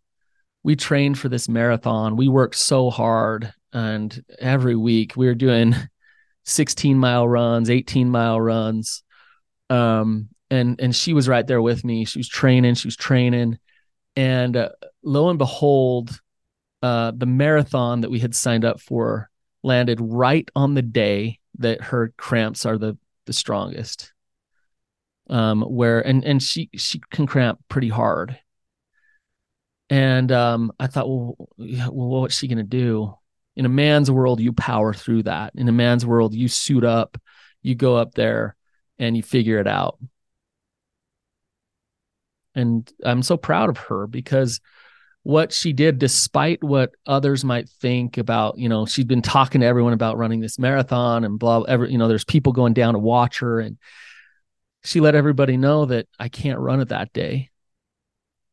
we 0.64 0.76
trained 0.76 1.18
for 1.18 1.30
this 1.30 1.48
marathon 1.48 2.16
we 2.16 2.28
worked 2.28 2.56
so 2.56 2.90
hard 2.90 3.54
and 3.72 4.24
every 4.40 4.76
week 4.76 5.14
we 5.16 5.28
were 5.28 5.36
doing 5.36 5.76
16 6.46 6.98
mile 6.98 7.28
runs 7.28 7.70
18 7.70 8.10
mile 8.10 8.40
runs 8.40 9.04
um 9.70 10.30
and 10.50 10.80
and 10.80 10.96
she 10.96 11.14
was 11.14 11.28
right 11.28 11.48
there 11.48 11.62
with 11.62 11.84
me 11.84 12.06
she 12.06 12.20
was 12.20 12.30
training 12.30 12.76
she 12.76 12.88
was 12.88 12.96
training 12.96 13.58
and 14.16 14.56
uh, 14.56 14.70
lo 15.04 15.30
and 15.30 15.40
behold 15.40 16.22
uh 16.84 17.12
the 17.16 17.26
marathon 17.26 18.02
that 18.02 18.12
we 18.12 18.20
had 18.20 18.36
signed 18.36 18.64
up 18.66 18.80
for 18.80 19.30
landed 19.64 20.00
right 20.02 20.50
on 20.56 20.76
the 20.76 20.82
day 20.82 21.40
that 21.58 21.82
her 21.82 22.14
cramps 22.18 22.66
are 22.66 22.78
the 22.78 22.98
the 23.26 23.34
strongest 23.34 24.14
um, 25.30 25.62
where 25.62 26.06
and 26.06 26.24
and 26.24 26.42
she 26.42 26.70
she 26.76 27.02
can 27.12 27.26
cramp 27.26 27.60
pretty 27.70 27.90
hard. 27.90 28.40
And 29.90 30.32
um, 30.32 30.72
I 30.80 30.88
thought, 30.88 31.08
well, 31.08 31.36
well, 31.58 32.22
what's 32.22 32.38
she 32.38 32.48
gonna 32.48 32.64
do? 32.64 33.14
In 33.56 33.66
a 33.66 33.70
man's 33.70 34.12
world, 34.12 34.40
you 34.40 34.52
power 34.52 34.94
through 34.94 35.24
that. 35.24 35.54
In 35.56 35.70
a 35.70 35.72
man's 35.72 36.06
world, 36.06 36.34
you 36.34 36.48
suit 36.48 36.84
up, 36.84 37.18
you 37.62 37.76
go 37.76 37.96
up 37.96 38.14
there, 38.16 38.56
and 39.00 39.16
you 39.16 39.24
figure 39.24 39.60
it 39.60 39.68
out. 39.68 39.98
And 42.56 42.91
I'm 43.04 43.22
so 43.22 43.38
proud 43.38 43.70
of 43.70 43.78
her 43.78 44.08
because 44.08 44.62
what 45.24 45.52
she 45.52 45.74
did, 45.74 46.00
despite 46.00 46.63
what 46.63 46.91
others 47.06 47.44
might 47.44 47.68
think 47.68 48.18
about, 48.18 48.58
you 48.58 48.70
know, 48.70 48.86
she'd 48.86 49.08
been 49.08 49.22
talking 49.22 49.62
to 49.62 49.68
everyone 49.68 49.94
about 49.94 50.18
running 50.18 50.39
this 50.39 50.60
marathon 50.60 51.24
and 51.24 51.38
blah, 51.39 51.62
every 51.63 51.91
you 51.91 51.98
know, 51.98 52.08
there's 52.08 52.24
people 52.24 52.54
going 52.54 52.74
down 52.74 52.94
to 52.94 53.00
watch 53.00 53.39
her 53.39 53.60
and 53.60 53.78
she 54.84 55.00
let 55.00 55.15
everybody 55.15 55.58
know 55.58 55.86
that 55.86 56.08
I 56.20 56.30
can't 56.30 56.60
run 56.60 56.80
it 56.80 56.89
that 56.89 57.12
day. 57.12 57.50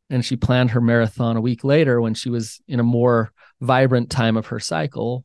And 0.08 0.24
she 0.24 0.36
planned 0.36 0.70
her 0.70 0.80
marathon 0.80 1.36
a 1.36 1.42
week 1.42 1.62
later 1.62 2.00
when 2.00 2.14
she 2.14 2.30
was 2.30 2.60
in 2.66 2.80
a 2.80 2.84
more 2.84 3.32
vibrant 3.60 4.10
time 4.10 4.36
of 4.36 4.46
her 4.46 4.58
cycle. 4.58 5.24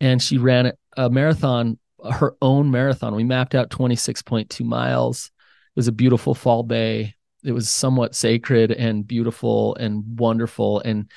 And 0.00 0.22
she 0.22 0.38
ran 0.38 0.72
a 0.96 1.10
marathon, 1.10 1.78
her 2.08 2.36
own 2.40 2.70
marathon. 2.70 3.16
We 3.16 3.24
mapped 3.24 3.56
out 3.56 3.70
26.2 3.70 4.64
miles. 4.64 5.26
It 5.26 5.78
was 5.78 5.88
a 5.88 5.92
beautiful 5.92 6.34
fall 6.34 6.62
day. 6.62 7.16
It 7.44 7.52
was 7.52 7.70
somewhat 7.70 8.14
sacred 8.14 8.72
and 8.72 9.06
beautiful 9.06 9.74
and 9.76 10.18
wonderful. 10.18 10.80
And 10.80 11.10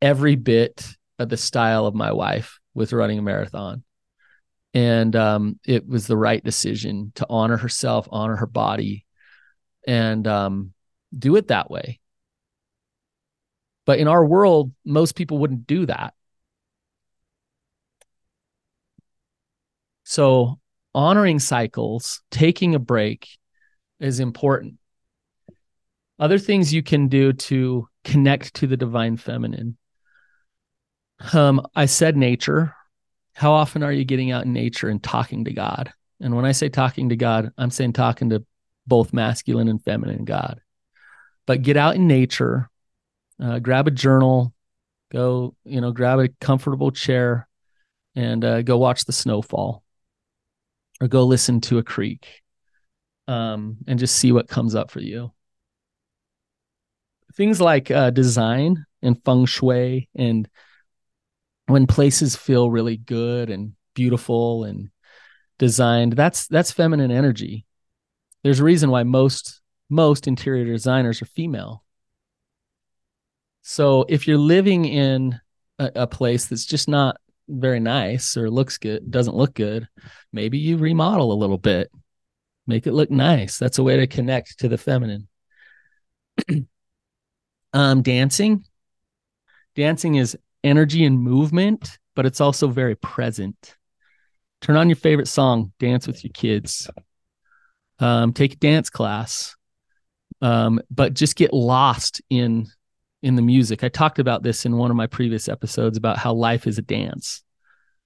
every 0.00 0.36
bit 0.36 0.86
of 1.18 1.28
the 1.28 1.36
style 1.36 1.86
of 1.86 1.94
my 1.94 2.12
wife 2.12 2.58
with 2.74 2.92
running 2.92 3.18
a 3.18 3.22
marathon 3.22 3.84
and 4.74 5.14
um, 5.14 5.60
it 5.64 5.86
was 5.86 6.08
the 6.08 6.16
right 6.16 6.42
decision 6.42 7.12
to 7.14 7.26
honor 7.30 7.56
herself, 7.56 8.08
honor 8.10 8.36
her 8.36 8.46
body, 8.46 9.06
and 9.86 10.26
um, 10.26 10.72
do 11.16 11.36
it 11.36 11.48
that 11.48 11.70
way. 11.70 12.00
But 13.86 14.00
in 14.00 14.08
our 14.08 14.26
world, 14.26 14.72
most 14.84 15.14
people 15.14 15.38
wouldn't 15.38 15.68
do 15.68 15.86
that. 15.86 16.14
So, 20.02 20.58
honoring 20.92 21.38
cycles, 21.38 22.20
taking 22.30 22.74
a 22.74 22.78
break 22.78 23.28
is 24.00 24.18
important. 24.20 24.74
Other 26.18 26.38
things 26.38 26.72
you 26.72 26.82
can 26.82 27.08
do 27.08 27.32
to 27.32 27.88
connect 28.04 28.54
to 28.54 28.66
the 28.66 28.76
divine 28.76 29.16
feminine. 29.16 29.76
Um, 31.32 31.66
I 31.74 31.86
said 31.86 32.16
nature, 32.16 32.74
how 33.34 33.52
often 33.52 33.82
are 33.82 33.92
you 33.92 34.04
getting 34.04 34.30
out 34.30 34.44
in 34.44 34.52
nature 34.52 34.88
and 34.88 35.02
talking 35.02 35.44
to 35.44 35.52
God? 35.52 35.92
And 36.20 36.36
when 36.36 36.44
I 36.44 36.52
say 36.52 36.68
talking 36.68 37.08
to 37.08 37.16
God, 37.16 37.50
I'm 37.58 37.70
saying 37.70 37.94
talking 37.94 38.30
to 38.30 38.44
both 38.86 39.12
masculine 39.12 39.68
and 39.68 39.82
feminine 39.82 40.24
God. 40.24 40.60
But 41.46 41.62
get 41.62 41.76
out 41.76 41.96
in 41.96 42.06
nature, 42.06 42.70
uh, 43.42 43.58
grab 43.58 43.88
a 43.88 43.90
journal, 43.90 44.54
go, 45.12 45.56
you 45.64 45.80
know, 45.80 45.92
grab 45.92 46.20
a 46.20 46.28
comfortable 46.40 46.90
chair, 46.90 47.48
and 48.14 48.44
uh, 48.44 48.62
go 48.62 48.78
watch 48.78 49.04
the 49.04 49.12
snowfall 49.12 49.82
or 51.00 51.08
go 51.08 51.24
listen 51.24 51.60
to 51.62 51.78
a 51.78 51.82
creek 51.82 52.42
um, 53.26 53.78
and 53.86 53.98
just 53.98 54.16
see 54.16 54.32
what 54.32 54.48
comes 54.48 54.74
up 54.74 54.90
for 54.90 55.00
you. 55.00 55.32
Things 57.36 57.60
like 57.60 57.90
uh, 57.90 58.10
design 58.10 58.84
and 59.02 59.22
feng 59.24 59.46
shui, 59.46 60.08
and 60.14 60.48
when 61.66 61.86
places 61.86 62.36
feel 62.36 62.70
really 62.70 62.96
good 62.96 63.50
and 63.50 63.72
beautiful 63.94 64.64
and 64.64 64.90
designed, 65.58 66.14
that's 66.14 66.46
that's 66.46 66.70
feminine 66.70 67.10
energy. 67.10 67.66
There's 68.42 68.60
a 68.60 68.64
reason 68.64 68.90
why 68.90 69.02
most 69.02 69.60
most 69.90 70.26
interior 70.26 70.64
designers 70.64 71.22
are 71.22 71.26
female. 71.26 71.84
So 73.62 74.04
if 74.08 74.28
you're 74.28 74.38
living 74.38 74.84
in 74.84 75.40
a, 75.78 75.90
a 75.94 76.06
place 76.06 76.46
that's 76.46 76.66
just 76.66 76.88
not 76.88 77.16
very 77.48 77.80
nice 77.80 78.36
or 78.36 78.50
looks 78.50 78.78
good, 78.78 79.10
doesn't 79.10 79.36
look 79.36 79.54
good, 79.54 79.88
maybe 80.32 80.58
you 80.58 80.76
remodel 80.76 81.32
a 81.32 81.34
little 81.34 81.58
bit, 81.58 81.90
make 82.66 82.86
it 82.86 82.92
look 82.92 83.10
nice. 83.10 83.58
That's 83.58 83.78
a 83.78 83.82
way 83.82 83.96
to 83.96 84.06
connect 84.06 84.58
to 84.60 84.68
the 84.68 84.78
feminine. 84.78 85.28
um, 87.74 88.00
dancing. 88.00 88.64
Dancing 89.76 90.14
is 90.14 90.38
energy 90.62 91.04
and 91.04 91.20
movement, 91.20 91.98
but 92.14 92.24
it's 92.24 92.40
also 92.40 92.68
very 92.68 92.94
present. 92.94 93.76
Turn 94.62 94.76
on 94.76 94.88
your 94.88 94.96
favorite 94.96 95.28
song, 95.28 95.72
dance 95.78 96.06
with 96.06 96.24
your 96.24 96.32
kids. 96.32 96.88
Um, 97.98 98.32
take 98.32 98.54
a 98.54 98.56
dance 98.56 98.88
class, 98.88 99.56
um, 100.40 100.80
but 100.90 101.14
just 101.14 101.36
get 101.36 101.52
lost 101.52 102.22
in 102.30 102.66
in 103.22 103.36
the 103.36 103.42
music. 103.42 103.82
I 103.82 103.88
talked 103.88 104.18
about 104.18 104.42
this 104.42 104.66
in 104.66 104.76
one 104.76 104.90
of 104.90 104.96
my 104.96 105.06
previous 105.06 105.48
episodes 105.48 105.96
about 105.96 106.18
how 106.18 106.34
life 106.34 106.66
is 106.66 106.78
a 106.78 106.82
dance. 106.82 107.42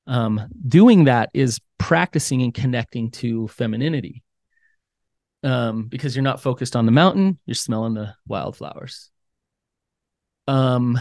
Um, 0.06 0.48
doing 0.66 1.04
that 1.04 1.30
is 1.34 1.60
practicing 1.78 2.42
and 2.42 2.54
connecting 2.54 3.10
to 3.12 3.48
femininity 3.48 4.22
um, 5.42 5.86
because 5.86 6.14
you're 6.14 6.22
not 6.22 6.40
focused 6.40 6.76
on 6.76 6.86
the 6.86 6.92
mountain, 6.92 7.38
you're 7.46 7.54
smelling 7.54 7.94
the 7.94 8.14
wildflowers. 8.26 9.10
Um, 10.48 10.98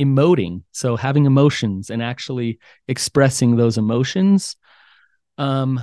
emoting, 0.00 0.62
so 0.72 0.96
having 0.96 1.26
emotions 1.26 1.90
and 1.90 2.02
actually 2.02 2.58
expressing 2.88 3.56
those 3.56 3.78
emotions, 3.78 4.56
um, 5.38 5.80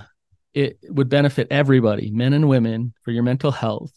it 0.53 0.79
would 0.89 1.09
benefit 1.09 1.47
everybody, 1.51 2.11
men 2.11 2.33
and 2.33 2.49
women, 2.49 2.93
for 3.03 3.11
your 3.11 3.23
mental 3.23 3.51
health 3.51 3.93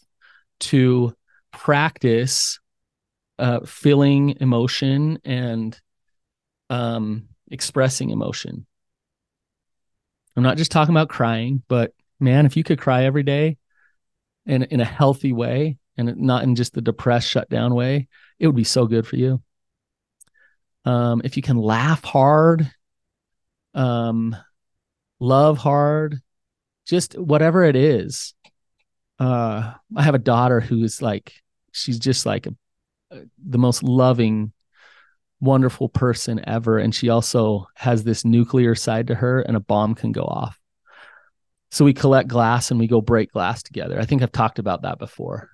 to 0.61 1.15
practice 1.51 2.61
uh, 3.39 3.61
feeling 3.67 4.37
emotion 4.41 5.19
and 5.25 5.79
um, 6.71 7.29
expressing 7.51 8.11
emotion. 8.11 8.67
I'm 10.37 10.43
not 10.43 10.57
just 10.57 10.71
talking 10.71 10.95
about 10.95 11.09
crying, 11.09 11.63
but 11.69 11.93
man, 12.21 12.47
if 12.47 12.57
you 12.57 12.65
could 12.65 12.79
cry 12.79 13.05
every 13.05 13.23
day 13.23 13.59
in 14.47 14.63
in 14.65 14.81
a 14.81 14.85
healthy 14.85 15.33
way 15.33 15.79
and 15.97 16.17
not 16.17 16.43
in 16.43 16.55
just 16.55 16.73
the 16.73 16.81
depressed, 16.81 17.29
shut 17.29 17.51
down 17.51 17.75
way, 17.75 18.09
it 18.43 18.47
would 18.47 18.57
be 18.57 18.65
so 18.65 18.87
good 18.87 19.07
for 19.07 19.15
you. 19.15 19.41
Um, 20.85 21.23
if 21.25 21.37
you 21.37 21.43
can 21.43 21.57
laugh 21.57 22.03
hard, 22.03 22.69
um, 23.73 24.37
love 25.21 25.59
hard, 25.59 26.21
just 26.85 27.17
whatever 27.17 27.63
it 27.63 27.77
is. 27.77 28.35
Uh, 29.21 29.75
I 29.97 30.03
have 30.03 30.17
a 30.17 30.19
daughter 30.19 30.59
who's 30.59 31.01
like, 31.01 31.33
she's 31.71 32.01
just 32.01 32.27
like 32.27 32.49
a 32.49 32.55
the 33.45 33.59
most 33.59 33.83
loving 33.83 34.53
wonderful 35.41 35.89
person 35.89 36.41
ever 36.47 36.79
and 36.79 36.95
she 36.95 37.09
also 37.09 37.67
has 37.75 38.05
this 38.05 38.25
nuclear 38.25 38.75
side 38.75 39.09
to 39.09 39.15
her 39.15 39.41
and 39.41 39.57
a 39.57 39.61
bomb 39.61 39.95
can 39.95 40.13
go 40.13 40.23
off 40.23 40.59
so 41.71 41.85
we 41.85 41.93
collect 41.93 42.29
glass 42.29 42.71
and 42.71 42.79
we 42.79 42.87
go 42.87 43.01
break 43.01 43.33
glass 43.33 43.63
together 43.63 43.99
i 43.99 44.05
think 44.05 44.23
i've 44.23 44.31
talked 44.31 44.61
about 44.61 44.83
that 44.83 44.99
before 44.99 45.51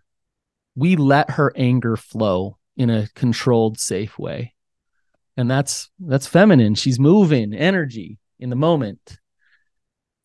we 0.76 0.94
let 0.94 1.30
her 1.30 1.52
anger 1.56 1.96
flow 1.96 2.57
in 2.78 2.88
a 2.88 3.08
controlled 3.14 3.78
safe 3.78 4.18
way. 4.18 4.54
And 5.36 5.50
that's 5.50 5.90
that's 5.98 6.26
feminine. 6.26 6.74
She's 6.76 6.98
moving 6.98 7.52
energy 7.52 8.18
in 8.38 8.48
the 8.48 8.56
moment. 8.56 9.18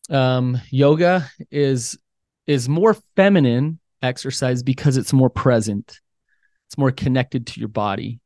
Um 0.10 0.62
yoga 0.70 1.30
is 1.52 1.98
is 2.48 2.70
more 2.70 2.96
feminine 3.16 3.80
exercise 4.02 4.64
because 4.64 4.98
it's 4.98 5.14
more 5.14 5.30
present. 5.30 6.00
It's 6.68 6.78
more 6.78 6.92
connected 6.92 7.48
to 7.48 7.60
your 7.60 7.70
body. 7.70 8.20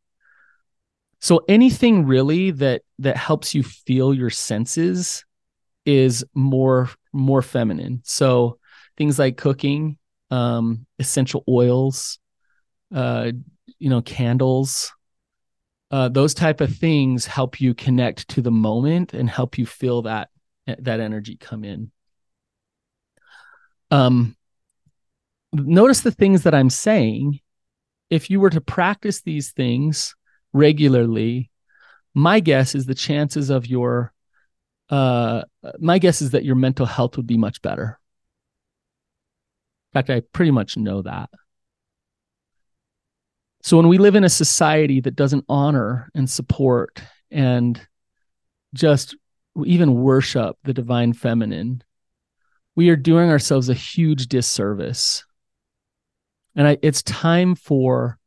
So 1.19 1.43
anything 1.47 2.05
really 2.05 2.51
that 2.51 2.81
that 2.99 3.17
helps 3.17 3.55
you 3.55 3.63
feel 3.63 4.13
your 4.13 4.29
senses 4.29 5.25
is 5.85 6.25
more 6.33 6.89
more 7.13 7.41
feminine. 7.41 8.01
So 8.03 8.59
things 8.97 9.17
like 9.17 9.37
cooking 9.37 9.97
um 10.31 10.85
essential 10.99 11.45
oils 11.47 12.19
uh 12.93 13.31
you 13.79 13.89
know 13.89 14.01
candles 14.01 14.91
uh 15.91 16.09
those 16.09 16.33
type 16.33 16.61
of 16.61 16.75
things 16.75 17.25
help 17.25 17.59
you 17.59 17.73
connect 17.73 18.27
to 18.29 18.41
the 18.41 18.51
moment 18.51 19.13
and 19.13 19.29
help 19.29 19.57
you 19.57 19.65
feel 19.65 20.03
that 20.03 20.29
that 20.79 20.99
energy 20.99 21.37
come 21.37 21.63
in 21.63 21.91
um 23.91 24.35
notice 25.53 26.01
the 26.01 26.11
things 26.11 26.43
that 26.43 26.53
i'm 26.55 26.69
saying 26.69 27.39
if 28.09 28.29
you 28.29 28.39
were 28.39 28.49
to 28.49 28.61
practice 28.61 29.21
these 29.21 29.51
things 29.51 30.15
regularly, 30.53 31.49
my 32.13 32.39
guess 32.39 32.75
is 32.75 32.85
the 32.85 32.95
chances 32.95 33.49
of 33.49 33.67
your 33.67 34.13
uh 34.89 35.43
my 35.79 35.99
guess 35.99 36.21
is 36.21 36.31
that 36.31 36.45
your 36.45 36.55
mental 36.55 36.85
health 36.85 37.17
would 37.17 37.27
be 37.27 37.37
much 37.37 37.61
better. 37.61 37.99
In 39.93 39.99
fact, 39.99 40.09
I 40.09 40.21
pretty 40.31 40.51
much 40.51 40.77
know 40.77 41.01
that. 41.01 41.29
So 43.67 43.75
when 43.75 43.89
we 43.89 43.97
live 43.97 44.15
in 44.15 44.23
a 44.23 44.29
society 44.29 45.01
that 45.01 45.17
doesn't 45.17 45.43
honor 45.49 46.09
and 46.15 46.29
support 46.29 47.03
and 47.29 47.77
just 48.73 49.13
even 49.65 49.93
worship 49.93 50.55
the 50.63 50.73
divine 50.73 51.11
feminine, 51.11 51.83
we 52.77 52.87
are 52.91 52.95
doing 52.95 53.29
ourselves 53.29 53.67
a 53.67 53.73
huge 53.73 54.27
disservice 54.27 55.25
and 56.55 56.65
I, 56.65 56.77
it's 56.81 57.03
time 57.03 57.55
for 57.55 58.17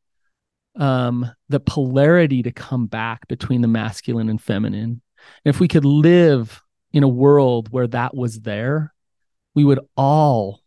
um, 0.77 1.31
the 1.49 1.59
polarity 1.59 2.43
to 2.43 2.53
come 2.53 2.87
back 2.87 3.27
between 3.27 3.63
the 3.63 3.67
masculine 3.67 4.29
and 4.29 4.43
feminine. 4.43 5.01
And 5.47 5.55
if 5.55 5.59
we 5.59 5.69
could 5.69 5.87
live 5.87 6.61
in 6.93 7.03
a 7.03 7.09
world 7.09 7.73
where 7.73 7.87
that 7.87 8.15
was 8.15 8.41
there, 8.41 8.93
we 9.55 9.65
would 9.65 9.81
all 9.97 10.61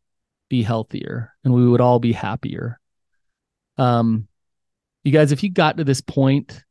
be 0.49 0.63
healthier 0.63 1.31
and 1.43 1.53
we 1.53 1.69
would 1.69 1.79
all 1.79 1.99
be 1.99 2.13
happier. 2.13 2.79
Um, 3.77 4.27
you 5.03 5.11
guys, 5.11 5.31
if 5.31 5.43
you 5.43 5.49
got 5.49 5.77
to 5.77 5.83
this 5.83 6.01
point, 6.01 6.63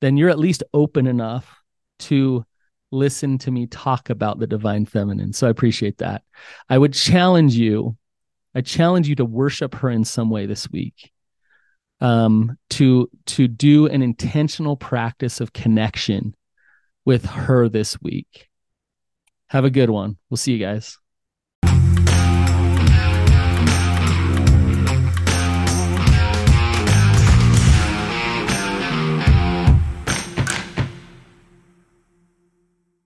then 0.00 0.16
you're 0.16 0.30
at 0.30 0.38
least 0.38 0.62
open 0.72 1.06
enough 1.06 1.56
to 2.00 2.44
listen 2.90 3.38
to 3.38 3.50
me 3.50 3.66
talk 3.66 4.10
about 4.10 4.38
the 4.38 4.46
divine 4.46 4.86
feminine. 4.86 5.32
So 5.32 5.46
I 5.46 5.50
appreciate 5.50 5.98
that. 5.98 6.22
I 6.68 6.78
would 6.78 6.94
challenge 6.94 7.54
you 7.54 7.96
I 8.54 8.60
challenge 8.60 9.08
you 9.08 9.14
to 9.16 9.24
worship 9.24 9.74
her 9.76 9.90
in 9.90 10.04
some 10.04 10.30
way 10.30 10.46
this 10.46 10.68
week. 10.70 11.12
Um, 12.00 12.56
to 12.70 13.10
to 13.26 13.48
do 13.48 13.86
an 13.86 14.02
intentional 14.02 14.76
practice 14.76 15.40
of 15.40 15.52
connection 15.52 16.34
with 17.04 17.24
her 17.24 17.68
this 17.68 18.00
week. 18.00 18.48
Have 19.48 19.64
a 19.64 19.70
good 19.70 19.90
one. 19.90 20.16
We'll 20.30 20.36
see 20.36 20.52
you 20.52 20.58
guys. 20.58 20.98